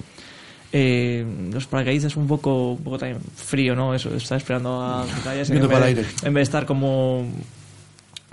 Eh, 0.72 1.26
los 1.52 1.66
paracaidistas 1.66 2.16
un 2.16 2.26
poco, 2.28 2.72
un 2.72 2.82
poco 2.82 2.96
también 2.98 3.20
frío, 3.34 3.74
¿no? 3.74 3.92
Eso, 3.94 4.14
está 4.14 4.36
esperando 4.36 4.80
a 4.82 5.04
que 5.04 5.20
cayese, 5.22 5.52
en, 5.54 5.60
vez 5.60 5.68
de- 5.68 5.76
el 5.76 5.82
aire. 5.82 6.00
en 6.22 6.34
vez 6.34 6.40
de 6.40 6.42
estar 6.42 6.64
como... 6.66 7.26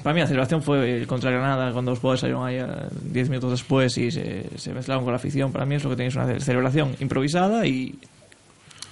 Para 0.03 0.13
mí 0.13 0.19
la 0.21 0.27
celebración 0.27 0.61
fue 0.61 0.99
el 1.01 1.07
contra 1.07 1.31
Granada, 1.31 1.73
cuando 1.73 1.91
los 1.91 1.99
jugadores 1.99 2.21
salieron 2.21 2.45
ahí 2.45 2.57
eh, 2.57 2.65
10 3.11 3.29
minutos 3.29 3.51
después 3.51 3.97
y 3.97 4.11
se, 4.11 4.45
se 4.55 4.71
mezclaron 4.71 5.03
con 5.03 5.11
la 5.11 5.17
afición. 5.17 5.51
Para 5.51 5.65
mí 5.65 5.75
es 5.75 5.83
lo 5.83 5.89
que 5.89 5.95
tenéis 5.97 6.15
una 6.15 6.27
ce- 6.27 6.39
celebración 6.39 6.95
improvisada 6.99 7.65
y, 7.65 7.97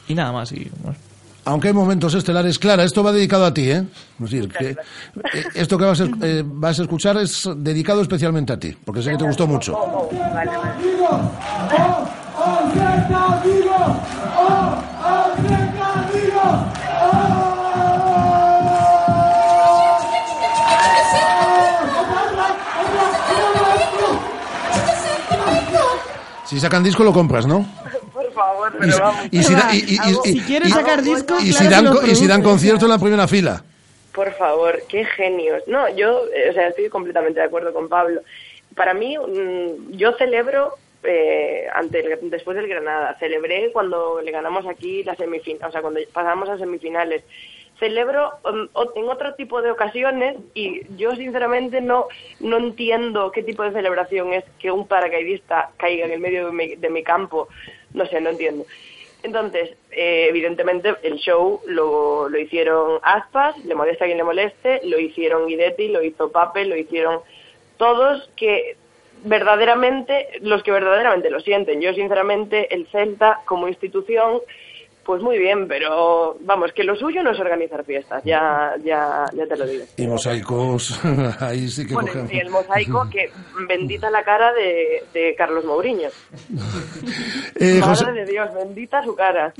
y 0.07 0.15
nada 0.15 0.31
más. 0.33 0.51
Y, 0.51 0.67
bueno. 0.81 0.97
Aunque 1.47 1.67
hay 1.67 1.73
momentos 1.75 2.15
estelares, 2.15 2.57
Clara, 2.57 2.83
esto 2.83 3.03
va 3.03 3.11
dedicado 3.11 3.45
a 3.45 3.53
ti, 3.53 3.69
¿eh? 3.69 3.85
Es 4.19 4.31
decir, 4.31 4.49
que 4.49 4.69
eh, 4.69 4.77
esto 5.53 5.77
que 5.77 5.85
vas 5.85 6.01
a, 6.01 6.05
eh, 6.23 6.43
vas 6.43 6.79
a 6.79 6.81
escuchar 6.81 7.17
es 7.17 7.47
dedicado 7.57 8.01
especialmente 8.01 8.51
a 8.51 8.59
ti, 8.59 8.75
porque 8.83 9.03
sé 9.03 9.11
que 9.11 9.17
te 9.17 9.25
gustó 9.25 9.45
mucho. 9.45 9.77
Si 26.45 26.59
sacan 26.59 26.83
disco 26.83 27.03
lo 27.03 27.13
compras, 27.13 27.45
¿no? 27.45 27.65
Por 28.55 28.71
favor, 28.71 28.73
Y, 28.75 28.79
pero 28.91 28.99
vamos. 29.03 29.27
y 29.31 29.43
si, 29.43 29.53
da- 29.55 29.69
y- 29.73 29.77
y- 29.77 30.29
y- 30.29 30.39
Si 30.65 30.69
sacar 30.71 31.01
disco, 31.01 31.35
y 31.39 31.49
claro 31.51 31.57
si 31.65 31.67
dan, 31.67 31.85
lo 31.85 31.91
co- 31.99 32.05
y 32.07 32.15
si 32.15 32.27
dan 32.27 32.41
produces. 32.41 32.43
concierto 32.51 32.85
en 32.85 32.91
la 32.91 32.99
primera 32.99 33.27
fila. 33.27 33.63
Por 34.13 34.31
favor, 34.33 34.81
qué 34.87 35.03
genios. 35.05 35.61
No, 35.67 35.93
yo, 35.95 36.21
o 36.21 36.53
sea, 36.53 36.69
estoy 36.69 36.87
completamente 36.89 37.39
de 37.39 37.45
acuerdo 37.47 37.73
con 37.73 37.89
Pablo. 37.89 38.21
Para 38.75 38.93
mí, 38.93 39.17
mm, 39.17 39.91
yo 39.97 40.13
celebro 40.13 40.75
eh, 41.07 41.67
ante 41.75 41.99
el- 41.99 42.29
después 42.31 42.57
del 42.57 42.67
Granada. 42.67 43.15
Celebré 43.19 43.69
cuando 43.71 44.21
le 44.23 44.31
ganamos 44.31 44.65
aquí 44.65 45.03
la 45.03 45.15
semifinal, 45.15 45.69
o 45.69 45.71
sea, 45.71 45.81
cuando 45.81 45.99
pasamos 46.11 46.49
a 46.49 46.57
semifinales. 46.57 47.23
Celebro 47.79 48.31
o- 48.43 48.91
en 48.95 49.09
otro 49.09 49.35
tipo 49.35 49.61
de 49.61 49.71
ocasiones 49.71 50.37
y 50.53 50.81
yo 50.95 51.15
sinceramente 51.15 51.81
no 51.81 52.07
no 52.39 52.57
entiendo 52.57 53.31
qué 53.31 53.43
tipo 53.43 53.63
de 53.63 53.71
celebración 53.71 54.33
es 54.33 54.43
que 54.59 54.71
un 54.71 54.87
paracaidista 54.87 55.71
caiga 55.77 56.05
en 56.05 56.11
el 56.11 56.19
medio 56.19 56.47
de 56.47 56.51
mi, 56.51 56.75
de 56.75 56.89
mi 56.89 57.03
campo. 57.03 57.49
No 57.93 58.05
sé, 58.05 58.19
no 58.21 58.29
entiendo. 58.29 58.65
Entonces, 59.23 59.75
eh, 59.91 60.27
evidentemente, 60.29 60.95
el 61.01 61.15
show 61.15 61.61
lo, 61.65 62.29
lo 62.29 62.37
hicieron 62.39 62.99
Aspas, 63.01 63.57
le 63.65 63.73
molesta 63.73 64.05
a 64.05 64.07
quien 64.07 64.17
le 64.19 64.23
moleste, 64.23 64.81
lo 64.83 64.99
hicieron 64.99 65.47
Guidetti, 65.47 65.87
lo 65.87 66.03
hizo 66.03 66.31
Pape, 66.31 66.65
lo 66.65 66.75
hicieron 66.77 67.21
todos 67.77 68.29
que 68.35 68.77
verdaderamente, 69.23 70.27
los 70.41 70.61
que 70.63 70.71
verdaderamente 70.71 71.29
lo 71.31 71.39
sienten. 71.39 71.81
Yo, 71.81 71.93
sinceramente, 71.93 72.73
el 72.73 72.87
Celta 72.91 73.41
como 73.45 73.67
institución, 73.67 74.41
pues 75.05 75.21
muy 75.21 75.37
bien, 75.37 75.67
pero 75.67 76.35
vamos, 76.41 76.71
que 76.73 76.83
lo 76.83 76.95
suyo 76.95 77.21
no 77.21 77.31
es 77.31 77.39
organizar 77.39 77.85
fiestas, 77.85 78.23
ya, 78.23 78.73
ya, 78.83 79.25
ya 79.33 79.45
te 79.47 79.55
lo 79.55 79.65
digo. 79.67 79.85
Y 79.97 80.07
mosaicos, 80.07 80.99
ahí 81.39 81.67
sí 81.69 81.85
que 81.85 81.93
Bueno, 81.93 82.07
cogemos. 82.09 82.33
y 82.33 82.39
el 82.39 82.49
mosaico, 82.49 83.07
que 83.11 83.29
bendita 83.67 84.09
la 84.09 84.23
cara 84.23 84.51
de, 84.53 85.03
de 85.13 85.35
Carlos 85.35 85.63
Mourinho. 85.65 86.09
Eh, 87.57 87.79
Madre 87.79 87.95
José, 87.95 88.11
de 88.11 88.25
Dios, 88.25 88.53
bendita 88.53 89.01
su 89.01 89.15
cara. 89.15 89.53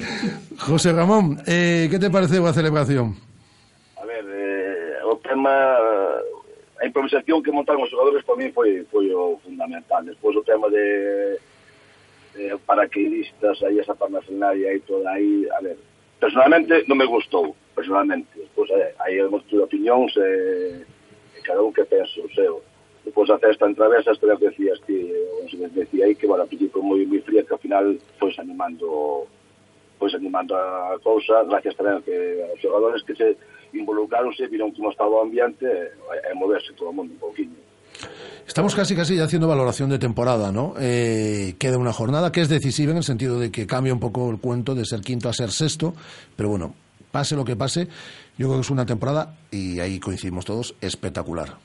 José 0.59 0.91
Ramón, 0.91 1.41
eh, 1.47 1.87
¿qué 1.89 1.97
te 1.97 2.09
pareceu 2.09 2.45
a 2.45 2.51
celebración? 2.51 3.15
A 3.95 4.03
ver, 4.05 4.25
eh, 4.27 4.99
o 5.05 5.15
tema 5.23 5.55
a 6.81 6.85
improvisación 6.85 7.41
que 7.41 7.53
montaron 7.55 7.83
os 7.83 7.89
xogadores 7.89 8.19
para 8.27 8.37
mí 8.39 8.51
foi 8.51 8.83
foi 8.91 9.07
o 9.15 9.39
fundamental. 9.39 10.03
Despois 10.03 10.35
o 10.35 10.43
tema 10.43 10.67
de, 10.67 11.39
eh, 12.37 12.57
paraqueidistas, 12.65 13.63
aí 13.63 13.79
esa 13.79 13.95
parnafernalia 13.95 14.73
e 14.73 14.79
toda 14.81 15.09
aí, 15.11 15.47
a 15.51 15.59
ver, 15.61 15.77
personalmente 16.19 16.83
non 16.87 16.99
me 16.99 17.07
gustou, 17.07 17.55
personalmente, 17.75 18.27
despois 18.35 18.69
eh, 18.71 18.95
aí 18.99 19.19
hemos 19.19 19.43
tido 19.47 19.63
opinións 19.63 20.15
eh, 20.17 20.83
e 21.35 21.39
eh, 21.39 21.43
cada 21.43 21.63
un 21.63 21.73
que 21.73 21.85
penso, 21.85 22.23
o 22.23 22.29
seu. 22.33 22.63
Depois 23.05 23.29
a 23.29 23.37
festa 23.37 23.69
en 23.69 23.75
travesas, 23.75 24.17
creo 24.17 24.37
que 24.37 24.49
decías 24.49 24.81
ti, 24.83 24.97
eh, 25.11 25.29
ou 25.41 25.49
se 25.49 25.57
decía 25.57 26.05
aí 26.05 26.15
que, 26.15 26.27
bueno, 26.27 26.43
a 26.43 26.49
principio 26.49 26.81
moi, 26.81 27.05
moi 27.05 27.21
fría, 27.21 27.45
que 27.45 27.53
ao 27.53 27.61
final 27.61 27.95
foi 28.19 28.31
pues, 28.31 28.39
animando 28.39 29.27
pois 29.97 30.11
pues, 30.11 30.21
animando 30.21 30.55
a 30.55 30.99
cousa, 30.99 31.43
gracias 31.47 31.75
tamén 31.79 32.03
que 32.03 32.15
aos 32.51 32.59
xogadores 32.59 33.03
que 33.07 33.15
se 33.15 33.37
involucraronse, 33.73 34.47
viron 34.51 34.71
como 34.75 34.91
estaba 34.91 35.19
o 35.19 35.23
ambiente, 35.23 35.65
e, 35.65 36.15
e 36.29 36.31
moverse 36.35 36.75
todo 36.75 36.91
o 36.91 36.95
mundo 36.95 37.15
un 37.15 37.23
poquinho. 37.23 37.64
Estamos 38.47 38.75
casi 38.75 38.95
casi 38.95 39.15
ya 39.17 39.23
haciendo 39.25 39.47
valoración 39.47 39.89
de 39.89 39.97
temporada, 39.99 40.51
¿no? 40.51 40.75
Eh, 40.79 41.55
queda 41.57 41.77
una 41.77 41.91
jornada 41.91 42.31
que 42.31 42.41
es 42.41 42.49
decisiva 42.49 42.91
en 42.91 42.97
el 42.97 43.03
sentido 43.03 43.39
de 43.39 43.51
que 43.51 43.65
cambia 43.65 43.93
un 43.93 43.99
poco 43.99 44.29
el 44.29 44.39
cuento 44.39 44.75
de 44.75 44.85
ser 44.85 45.01
quinto 45.01 45.29
a 45.29 45.33
ser 45.33 45.51
sexto, 45.51 45.93
pero 46.35 46.49
bueno, 46.49 46.75
pase 47.11 47.35
lo 47.35 47.43
que 47.43 47.55
pase, 47.55 47.87
yo 48.37 48.47
creo 48.47 48.55
que 48.55 48.61
es 48.61 48.69
una 48.69 48.85
temporada, 48.85 49.35
y 49.51 49.79
ahí 49.79 49.99
coincidimos 49.99 50.45
todos, 50.45 50.75
espectacular. 50.79 51.55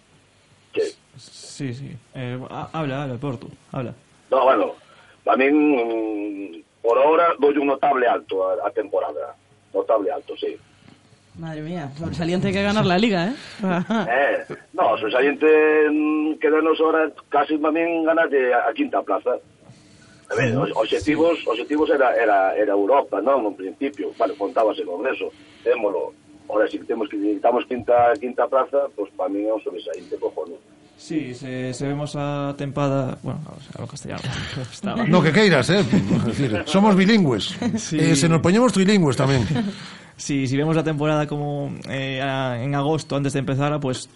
Sí, 1.18 1.74
sí. 1.74 1.94
Eh, 2.14 2.40
ha- 2.48 2.70
habla, 2.72 3.02
habla, 3.02 3.16
Porto, 3.18 3.48
habla. 3.72 3.94
No, 4.30 4.44
bueno, 4.44 4.72
para 5.22 5.36
min, 5.36 5.52
mm, 5.54 6.62
por 6.82 6.96
ahora, 6.98 7.34
doi 7.38 7.58
un 7.58 7.66
notable 7.66 8.06
alto 8.08 8.48
a, 8.48 8.66
a 8.66 8.70
temporada. 8.70 9.36
Notable 9.74 10.10
alto, 10.10 10.32
sí. 10.40 10.56
Madre 11.40 11.62
mía, 11.62 11.90
o 12.04 12.12
Saliente 12.12 12.48
hay 12.48 12.52
que 12.52 12.62
ganar 12.62 12.84
la 12.84 12.98
liga, 12.98 13.28
¿eh? 13.28 13.34
eh 13.64 14.54
no, 14.74 14.92
o 14.92 15.10
Saliente 15.10 15.48
mm, 15.88 16.34
quedarnos 16.36 16.78
ahora 16.84 17.08
casi 17.32 17.56
tamén 17.56 18.04
ganas 18.04 18.28
de 18.28 18.52
a 18.52 18.68
quinta 18.76 19.00
plaza. 19.00 19.40
A 20.28 20.34
ver, 20.36 20.52
os 20.52 20.68
objetivos, 20.76 21.40
objetivos 21.48 21.88
era, 21.88 22.12
era, 22.12 22.52
era 22.52 22.76
Europa, 22.76 23.24
non? 23.24 23.48
En 23.48 23.56
principio, 23.56 24.12
vale, 24.20 24.36
contábase 24.36 24.84
con 24.84 25.00
eso, 25.08 25.32
témolo. 25.64 26.12
Ahora, 26.44 26.68
si 26.68 26.76
temos 26.84 27.08
que 27.08 27.16
necesitamos 27.16 27.64
quinta, 27.64 28.12
quinta 28.20 28.44
plaza, 28.44 28.92
pues, 28.92 29.08
para 29.16 29.32
mí 29.32 29.40
é 29.48 29.52
un 29.56 29.64
sobresaliente 29.64 30.20
cojones. 30.20 30.60
Sí, 31.00 31.32
se, 31.32 31.72
se 31.72 31.88
vemos 31.88 32.12
a 32.20 32.52
tempada... 32.60 33.16
Bueno, 33.24 33.40
a 33.48 33.80
lo 33.80 33.88
castellano. 33.88 34.20
Estaba. 34.68 35.08
No, 35.08 35.24
que 35.24 35.32
queiras, 35.32 35.72
eh? 35.72 35.80
Somos 36.68 36.92
bilingües. 36.94 37.56
Sí. 37.80 37.96
Eh, 37.96 38.12
se 38.14 38.28
nos 38.28 38.44
poñemos 38.44 38.76
trilingües 38.76 39.16
tamén. 39.16 39.40
Sí, 40.20 40.46
si 40.46 40.54
vemos 40.56 40.76
la 40.76 40.84
temporada 40.84 41.26
como 41.26 41.72
eh, 41.88 42.20
a- 42.20 42.62
en 42.62 42.74
agosto, 42.74 43.16
antes 43.16 43.32
de 43.32 43.38
empezar, 43.38 43.80
pues 43.80 44.08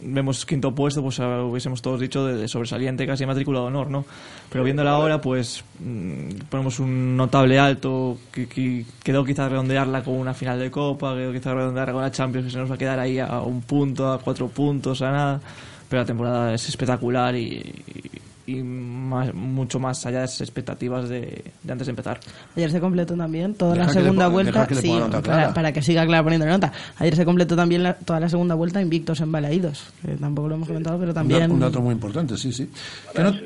vemos 0.00 0.44
quinto 0.44 0.74
puesto, 0.74 1.00
pues 1.02 1.20
ah, 1.20 1.44
hubiésemos 1.44 1.80
todos 1.80 2.00
dicho 2.00 2.26
de, 2.26 2.34
de 2.36 2.48
sobresaliente, 2.48 3.06
casi 3.06 3.24
matrícula 3.24 3.60
de 3.60 3.66
honor, 3.66 3.88
¿no? 3.88 4.04
Pero 4.50 4.64
viéndola 4.64 4.90
ahora, 4.90 5.20
pues 5.20 5.62
mm, 5.78 6.46
ponemos 6.50 6.80
un 6.80 7.16
notable 7.16 7.60
alto, 7.60 8.18
que, 8.32 8.48
que 8.48 8.84
quedó 9.04 9.24
quizás 9.24 9.48
redondearla 9.52 10.02
con 10.02 10.14
una 10.14 10.34
final 10.34 10.58
de 10.58 10.68
Copa, 10.72 11.14
quedó 11.14 11.32
quizás 11.32 11.54
redondearla 11.54 11.92
con 11.92 12.02
la 12.02 12.10
Champions, 12.10 12.46
que 12.46 12.52
se 12.52 12.58
nos 12.58 12.68
va 12.68 12.74
a 12.74 12.78
quedar 12.78 12.98
ahí 12.98 13.20
a 13.20 13.40
un 13.42 13.62
punto, 13.62 14.10
a 14.12 14.18
cuatro 14.18 14.48
puntos, 14.48 15.00
a 15.02 15.12
nada. 15.12 15.40
Pero 15.88 16.02
la 16.02 16.06
temporada 16.06 16.54
es 16.54 16.68
espectacular 16.68 17.36
y, 17.36 17.44
y 17.44 18.10
más- 18.46 19.32
mucho 19.34 19.78
más 19.78 20.04
allá 20.06 20.18
de 20.18 20.24
las 20.24 20.40
expectativas 20.40 21.08
de, 21.08 21.44
de 21.62 21.72
antes 21.72 21.86
de 21.86 21.90
empezar. 21.90 22.18
Ayer 22.56 22.70
se 22.70 22.80
completó 22.80 23.14
también 23.16 23.54
toda 23.54 23.74
Deja 23.74 23.86
la 23.86 23.92
segunda 23.92 24.28
vuelta. 24.28 24.66
que 24.66 24.74
sí, 24.74 24.92
nota 24.92 25.20
para, 25.22 25.54
para 25.54 25.72
que 25.72 25.80
siga 25.82 26.04
Clara 26.04 26.22
poniéndole 26.24 26.50
nota. 26.52 26.72
Ayer 26.98 27.14
se 27.16 27.24
completó 27.24 27.54
también 27.54 27.82
la- 27.82 27.94
toda 27.94 28.18
la 28.20 28.28
segunda 28.28 28.54
vuelta 28.54 28.80
invictos 28.80 29.20
en 29.20 29.30
Balaídos. 29.30 29.84
Que 30.04 30.12
tampoco 30.16 30.48
lo 30.48 30.54
hemos 30.56 30.68
comentado, 30.68 30.98
pero 30.98 31.14
también. 31.14 31.50
un 31.50 31.60
dato 31.60 31.80
muy 31.80 31.92
importante, 31.92 32.36
sí, 32.36 32.52
sí. 32.52 32.68
¿Qué, 33.14 33.22
not- 33.22 33.40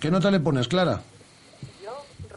qué 0.00 0.10
nota 0.10 0.30
le 0.30 0.40
pones, 0.40 0.66
Clara? 0.68 1.00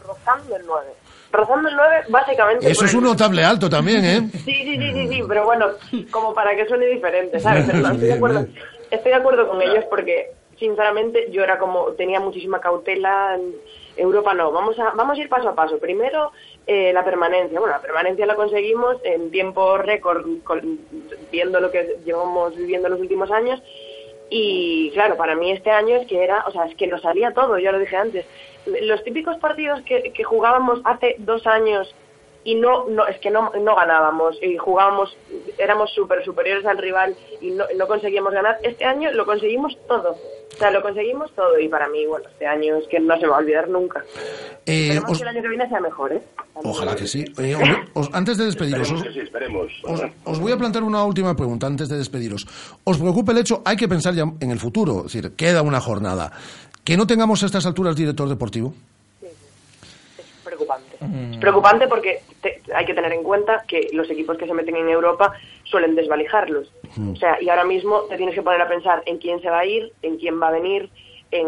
Rozando 0.06 0.56
el 0.56 0.62
9. 0.66 0.86
Rozando 1.32 1.68
el 1.68 1.76
9, 1.76 1.96
básicamente. 2.08 2.70
Eso 2.70 2.84
es 2.84 2.92
el- 2.92 2.98
un 2.98 3.04
notable 3.04 3.44
alto 3.44 3.68
también, 3.68 4.04
¿eh? 4.04 4.30
Sí, 4.32 4.40
sí, 4.44 4.76
sí, 4.78 4.92
sí, 4.92 5.08
sí, 5.08 5.20
pero 5.28 5.44
bueno, 5.44 5.66
como 6.10 6.32
para 6.34 6.54
que 6.54 6.66
suene 6.66 6.86
diferente, 6.86 7.40
¿sabes? 7.40 7.64
Pero 7.66 7.78
no, 7.82 7.88
estoy, 7.92 8.06
de 8.08 8.14
acuerdo, 8.14 8.46
estoy 8.90 9.10
de 9.10 9.16
acuerdo 9.16 9.48
con 9.48 9.60
ellos 9.62 9.84
porque, 9.90 10.30
sinceramente, 10.58 11.30
yo 11.30 11.42
era 11.42 11.58
como, 11.58 11.92
tenía 11.92 12.20
muchísima 12.20 12.60
cautela. 12.60 13.38
Europa 13.96 14.34
no, 14.34 14.52
vamos 14.52 14.78
a, 14.78 14.90
vamos 14.90 15.16
a 15.16 15.20
ir 15.20 15.28
paso 15.28 15.48
a 15.48 15.54
paso. 15.54 15.78
Primero, 15.78 16.32
eh, 16.66 16.92
la 16.92 17.04
permanencia. 17.04 17.58
Bueno, 17.58 17.74
la 17.74 17.82
permanencia 17.82 18.26
la 18.26 18.34
conseguimos 18.34 18.96
en 19.04 19.30
tiempo 19.30 19.78
récord, 19.78 20.26
viendo 21.30 21.60
lo 21.60 21.70
que 21.70 21.96
llevamos 22.04 22.56
viviendo 22.56 22.88
en 22.88 22.92
los 22.92 23.00
últimos 23.00 23.30
años. 23.30 23.62
Y 24.28 24.90
claro, 24.90 25.16
para 25.16 25.36
mí 25.36 25.52
este 25.52 25.70
año 25.70 25.96
es 25.96 26.06
que 26.06 26.22
era, 26.22 26.44
o 26.46 26.50
sea, 26.50 26.64
es 26.66 26.74
que 26.74 26.88
nos 26.88 27.02
salía 27.02 27.32
todo, 27.32 27.58
ya 27.58 27.72
lo 27.72 27.78
dije 27.78 27.96
antes. 27.96 28.26
Los 28.82 29.04
típicos 29.04 29.36
partidos 29.38 29.80
que, 29.82 30.12
que 30.12 30.24
jugábamos 30.24 30.80
hace 30.84 31.14
dos 31.18 31.46
años 31.46 31.94
y 32.46 32.54
no, 32.54 32.86
no 32.88 33.06
es 33.06 33.18
que 33.18 33.30
no, 33.30 33.50
no 33.60 33.74
ganábamos 33.76 34.36
y 34.42 34.56
jugábamos, 34.56 35.14
éramos 35.58 35.92
súper 35.92 36.24
superiores 36.24 36.64
al 36.64 36.78
rival 36.78 37.14
y 37.40 37.50
no, 37.50 37.64
no 37.76 37.86
conseguíamos 37.86 38.32
ganar. 38.32 38.56
Este 38.62 38.84
año 38.84 39.10
lo 39.12 39.26
conseguimos 39.26 39.76
todo. 39.88 40.16
O 40.54 40.58
sea, 40.58 40.70
lo 40.70 40.80
conseguimos 40.80 41.30
todo 41.34 41.58
y 41.58 41.68
para 41.68 41.88
mí, 41.88 42.06
bueno, 42.06 42.26
este 42.30 42.46
año 42.46 42.76
es 42.76 42.86
que 42.88 42.98
no 43.00 43.18
se 43.18 43.26
va 43.26 43.36
a 43.36 43.38
olvidar 43.40 43.68
nunca. 43.68 44.02
Eh, 44.64 44.86
Esperemos 44.88 45.10
os- 45.10 45.18
que 45.18 45.22
el 45.24 45.28
año 45.28 45.42
que 45.42 45.48
viene 45.48 45.68
sea 45.68 45.80
mejor, 45.80 46.12
¿eh? 46.12 46.22
ojalá 46.54 46.94
que 46.96 47.06
sí. 47.06 47.24
Eh, 47.38 47.54
os- 47.94 48.06
os- 48.06 48.14
antes 48.14 48.38
de 48.38 48.46
despediros, 48.46 48.88
Esperemos 48.90 49.12
sí, 49.14 49.20
esperemos. 49.20 49.72
os- 49.84 50.02
os 50.24 50.40
voy 50.40 50.52
a 50.52 50.56
plantear 50.56 50.84
una 50.84 51.04
última 51.04 51.36
pregunta 51.36 51.66
antes 51.66 51.88
de 51.90 51.98
despediros. 51.98 52.46
¿Os 52.84 52.96
preocupa 52.96 53.32
el 53.32 53.38
hecho, 53.38 53.60
hay 53.66 53.76
que 53.76 53.88
pensar 53.88 54.14
ya 54.14 54.22
en 54.40 54.50
el 54.50 54.58
futuro, 54.60 54.98
es 55.04 55.12
decir, 55.12 55.32
queda 55.36 55.60
una 55.62 55.80
jornada, 55.80 56.32
que 56.84 56.96
no 56.96 57.06
tengamos 57.06 57.42
a 57.42 57.46
estas 57.46 57.66
alturas 57.66 57.96
director 57.96 58.28
deportivo? 58.28 58.72
Es 61.32 61.36
preocupante 61.38 61.86
porque 61.88 62.20
te- 62.40 62.60
hay 62.74 62.84
que 62.86 62.94
tener 62.94 63.12
en 63.12 63.22
cuenta 63.22 63.62
que 63.68 63.88
los 63.92 64.08
equipos 64.10 64.36
que 64.38 64.46
se 64.46 64.54
meten 64.54 64.76
en 64.76 64.88
Europa 64.88 65.32
suelen 65.64 65.94
desvalijarlos. 65.94 66.72
Mm. 66.96 67.12
O 67.12 67.16
sea, 67.16 67.40
y 67.40 67.48
ahora 67.48 67.64
mismo 67.64 68.00
te 68.08 68.16
tienes 68.16 68.34
que 68.34 68.42
poner 68.42 68.60
a 68.62 68.68
pensar 68.68 69.02
en 69.06 69.18
quién 69.18 69.40
se 69.40 69.50
va 69.50 69.60
a 69.60 69.64
ir, 69.66 69.92
en 70.02 70.16
quién 70.18 70.40
va 70.40 70.48
a 70.48 70.52
venir, 70.52 70.90
en... 71.30 71.46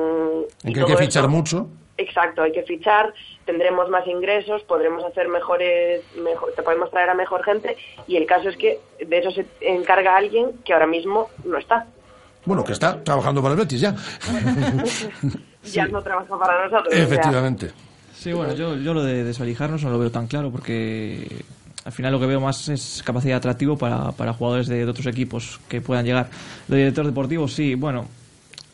Que 0.62 0.80
hay 0.80 0.87
que 0.87 0.96
fichar 0.96 1.28
mucho. 1.28 1.66
Exacto, 1.96 2.42
hay 2.42 2.52
que 2.52 2.62
fichar, 2.62 3.12
tendremos 3.44 3.88
más 3.88 4.06
ingresos, 4.06 4.62
podremos 4.62 5.04
hacer 5.04 5.26
mejores, 5.28 6.02
mejor, 6.16 6.52
te 6.54 6.62
podemos 6.62 6.90
traer 6.92 7.11
a 7.11 7.14
mejor 7.14 7.42
gente 7.42 7.76
y 8.06 8.16
el 8.16 8.24
caso 8.24 8.48
es 8.50 8.56
que 8.56 8.78
de 9.04 9.18
eso 9.18 9.32
se 9.32 9.44
encarga 9.61 10.16
alguien 10.16 10.52
que 10.64 10.72
ahora 10.72 10.87
mismo 10.87 11.28
no 11.44 11.58
está. 11.58 11.87
Bueno, 12.44 12.62
que 12.64 12.72
está 12.72 13.02
trabajando 13.02 13.42
para 13.42 13.54
el 13.54 13.61
Betis 13.61 13.80
ya. 13.80 13.96
Ya 15.64 15.87
no 15.90 16.00
trabaja 16.02 16.38
para 16.38 16.64
nosotros. 16.64 16.87
o 16.88 16.96
sea, 16.96 17.04
Efectivamente. 17.04 17.72
Sí, 18.18 18.33
bueno, 18.33 18.54
yo, 18.54 18.76
yo 18.76 18.94
lo 18.94 19.02
de 19.04 19.24
desvalijarnos 19.24 19.83
no 19.85 19.90
lo 19.90 19.98
veo 19.98 20.11
tan 20.11 20.26
claro 20.26 20.50
porque 20.50 21.44
al 21.85 21.92
final 21.92 22.12
lo 22.12 22.20
que 22.20 22.26
veo 22.26 22.40
más 22.40 22.68
es 22.68 23.02
capacidad 23.04 23.35
de 23.35 23.38
atractivo 23.38 23.78
para, 23.78 24.12
para 24.12 24.33
jugadores 24.33 24.66
de, 24.66 24.78
de 24.85 24.90
otros 24.90 25.07
equipos 25.07 25.61
que 25.68 25.81
puedan 25.81 26.04
llegar. 26.04 26.28
Lo 26.66 26.74
de 26.74 26.83
director 26.83 27.07
deportivo, 27.07 27.46
sí, 27.46 27.74
bueno, 27.74 28.07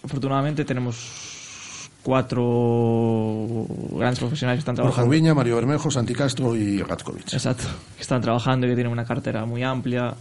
afortunadamente 0.03 0.65
tenemos 0.65 1.91
cuatro 2.03 3.67
grandes 3.93 4.19
profesionales 4.19 4.59
que 4.59 4.61
están 4.61 4.75
Borja 4.77 4.91
trabajando. 4.91 5.11
Ubiña, 5.11 5.35
Mario 5.35 5.57
Bermejo, 5.57 5.91
Santi 5.91 6.15
Castro 6.15 6.55
y 6.57 6.83
Ratkovic. 6.83 7.33
Exacto, 7.33 7.65
que 7.97 8.03
están 8.03 8.21
trabajando 8.21 8.67
y 8.67 8.71
que 8.71 8.75
tienen 8.77 8.93
una 8.93 9.05
cartera 9.05 9.45
muy 9.45 9.63
amplia. 9.63 10.15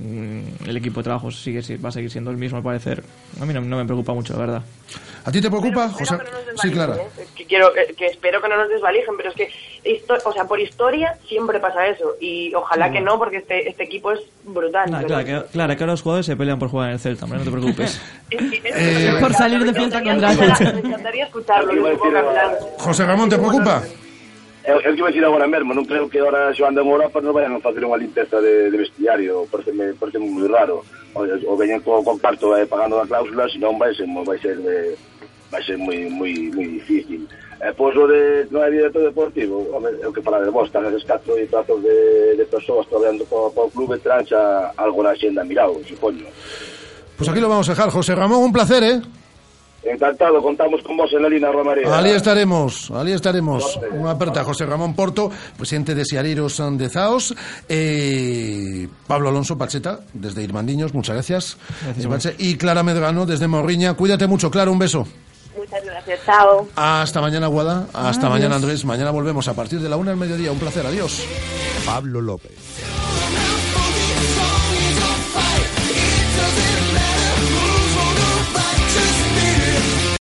Mm, 0.00 0.68
El 0.68 0.76
equipo 0.76 1.00
de 1.00 1.04
trabajo 1.04 1.28
sigue, 1.32 1.76
va 1.78 1.88
a 1.88 1.92
seguir 1.92 2.08
siendo 2.10 2.30
el 2.30 2.36
mismo 2.36 2.56
al 2.58 2.62
parecer. 2.62 3.02
A 3.40 3.44
mí 3.44 3.52
no, 3.52 3.60
no 3.60 3.76
me 3.78 3.84
preocupa 3.84 4.12
mucho, 4.14 4.32
la 4.34 4.38
verdad. 4.38 4.62
¿A 5.24 5.32
ti 5.32 5.40
te 5.40 5.50
preocupa, 5.50 5.88
José? 5.88 6.16
Sí, 6.62 6.70
Clara. 6.70 6.94
¿eh? 6.96 7.26
que 7.34 7.44
quiero 7.46 7.72
que, 7.96 8.06
espero 8.06 8.40
que 8.40 8.48
no 8.48 8.56
nos 8.56 8.68
desvalijen 8.68 9.14
pero 9.16 9.30
es 9.30 9.36
que 9.36 9.48
o 10.24 10.32
sea 10.32 10.44
por 10.44 10.58
historia 10.60 11.16
siempre 11.28 11.60
pasa 11.60 11.86
eso 11.86 12.16
y 12.20 12.52
ojalá 12.54 12.90
que 12.90 13.00
no 13.00 13.16
porque 13.18 13.38
este 13.38 13.68
este 13.68 13.84
equipo 13.84 14.10
es 14.12 14.20
brutal 14.44 14.90
Nah, 14.90 14.98
pero- 14.98 15.08
claro, 15.08 15.24
que, 15.24 15.52
claro, 15.52 15.76
que 15.76 15.82
ahora 15.84 15.92
los 15.92 16.02
jugadores 16.02 16.26
se 16.26 16.36
pelean 16.36 16.58
por 16.58 16.68
jugar 16.68 16.88
en 16.88 16.94
el 16.94 17.00
Celta, 17.00 17.24
hombre, 17.26 17.38
no 17.38 17.44
te 17.44 17.50
preocupes. 17.50 18.00
Eh, 18.30 19.16
por 19.20 19.32
salir 19.34 19.64
de 19.64 19.72
fiesta 19.72 20.02
contra 20.02 20.32
el 20.32 20.38
me 20.82 20.88
encantaría 20.88 21.24
escucharlo 21.24 21.72
José 22.78 23.06
Ramón, 23.06 23.28
¿te 23.28 23.38
preocupa? 23.38 23.82
eu, 24.68 24.80
eu 24.84 24.94
que 24.94 25.00
vou 25.00 25.08
dicir 25.08 25.24
agora 25.24 25.48
mesmo, 25.48 25.72
non 25.72 25.88
creo 25.88 26.12
que 26.12 26.20
ahora 26.20 26.52
xoando 26.52 26.84
en 26.84 26.92
Europa 26.92 27.24
non 27.24 27.32
vayan 27.32 27.56
a 27.56 27.64
facer 27.64 27.80
unha 27.80 27.96
limpeza 27.96 28.36
de, 28.36 28.68
de 28.68 28.76
vestiario, 28.76 29.48
pareceme, 29.48 29.96
parece 29.96 30.20
moi 30.20 30.44
raro. 30.44 30.84
O, 31.16 31.24
o 31.24 31.54
veñen 31.56 31.80
co 31.80 32.04
comparto 32.04 32.52
eh, 32.52 32.68
pagando 32.68 33.00
a 33.00 33.08
cláusula, 33.08 33.48
senón 33.48 33.80
vai 33.80 33.96
ser, 33.96 34.04
vai 34.04 34.36
ser, 34.36 34.60
eh, 34.60 34.92
vai 35.48 35.62
ser 35.64 35.80
moi, 35.80 36.04
moi, 36.12 36.52
moi 36.52 36.68
difícil. 36.68 37.24
E 37.24 37.64
eh, 37.64 37.72
pois 37.72 37.96
o 37.96 38.04
de 38.04 38.44
non 38.52 38.60
hai 38.60 38.68
director 38.68 39.08
deportivo, 39.08 39.64
home, 39.72 39.88
eu 40.04 40.12
que 40.12 40.20
para 40.20 40.44
de 40.44 40.52
vos, 40.52 40.68
tan 40.68 40.84
escato 40.92 41.32
e 41.40 41.48
tratos 41.48 41.80
de, 41.80 42.36
de 42.36 42.44
persoas 42.44 42.84
traballando 42.92 43.24
co, 43.24 43.48
co 43.56 43.72
clube 43.72 43.96
trancha 44.04 44.36
algo 44.76 45.00
na 45.00 45.16
xenda 45.16 45.48
mirado, 45.48 45.80
supoño. 45.88 46.28
Pois 46.28 47.24
pues 47.24 47.28
aquí 47.32 47.40
lo 47.40 47.48
vamos 47.48 47.66
a 47.66 47.72
dejar, 47.72 47.88
José 47.88 48.12
Ramón, 48.12 48.44
un 48.44 48.52
placer, 48.52 48.84
eh? 48.84 49.00
Encantado, 49.88 50.42
contamos 50.42 50.82
con 50.82 50.96
vos 50.96 51.10
en 51.12 51.22
la 51.22 51.28
línea 51.28 51.50
Romaría. 51.50 51.88
Ali 51.96 52.10
estaremos, 52.10 52.90
ali 52.92 53.12
estaremos. 53.12 53.80
Unha 53.88 54.12
aperta 54.14 54.40
a 54.40 54.44
José 54.44 54.68
Ramón 54.68 54.92
Porto, 54.92 55.32
presidente 55.56 55.96
de 55.96 56.04
Siareiros 56.04 56.60
de 56.60 56.88
Zaos. 56.92 57.32
Eh, 57.68 58.86
Pablo 59.06 59.28
Alonso 59.30 59.56
Pacheta, 59.56 60.00
desde 60.12 60.42
Irmandiños, 60.44 60.92
muchas 60.92 61.14
gracias. 61.16 61.56
Gracias, 61.96 62.34
Eh. 62.38 62.52
Y 62.52 62.56
Clara 62.56 62.82
Medrano, 62.82 63.24
desde 63.26 63.48
Morriña. 63.48 63.94
Cuídate 63.94 64.26
mucho, 64.26 64.50
Clara, 64.50 64.70
un 64.70 64.78
beso. 64.78 65.06
muchas 65.56 65.82
gracias 65.84 66.20
chao 66.24 66.68
Hasta 66.76 67.20
mañana, 67.20 67.48
Guada. 67.48 67.86
Hasta 67.92 68.26
Adiós. 68.26 68.30
mañana, 68.30 68.56
Andrés. 68.56 68.84
Mañana 68.84 69.10
volvemos 69.10 69.48
a 69.48 69.54
partir 69.54 69.80
de 69.80 69.88
la 69.88 69.96
una 69.96 70.10
del 70.10 70.20
mediodía. 70.20 70.52
Un 70.52 70.58
placer, 70.58 70.86
adiós. 70.86 71.24
Pablo 71.84 72.20
López. 72.20 72.52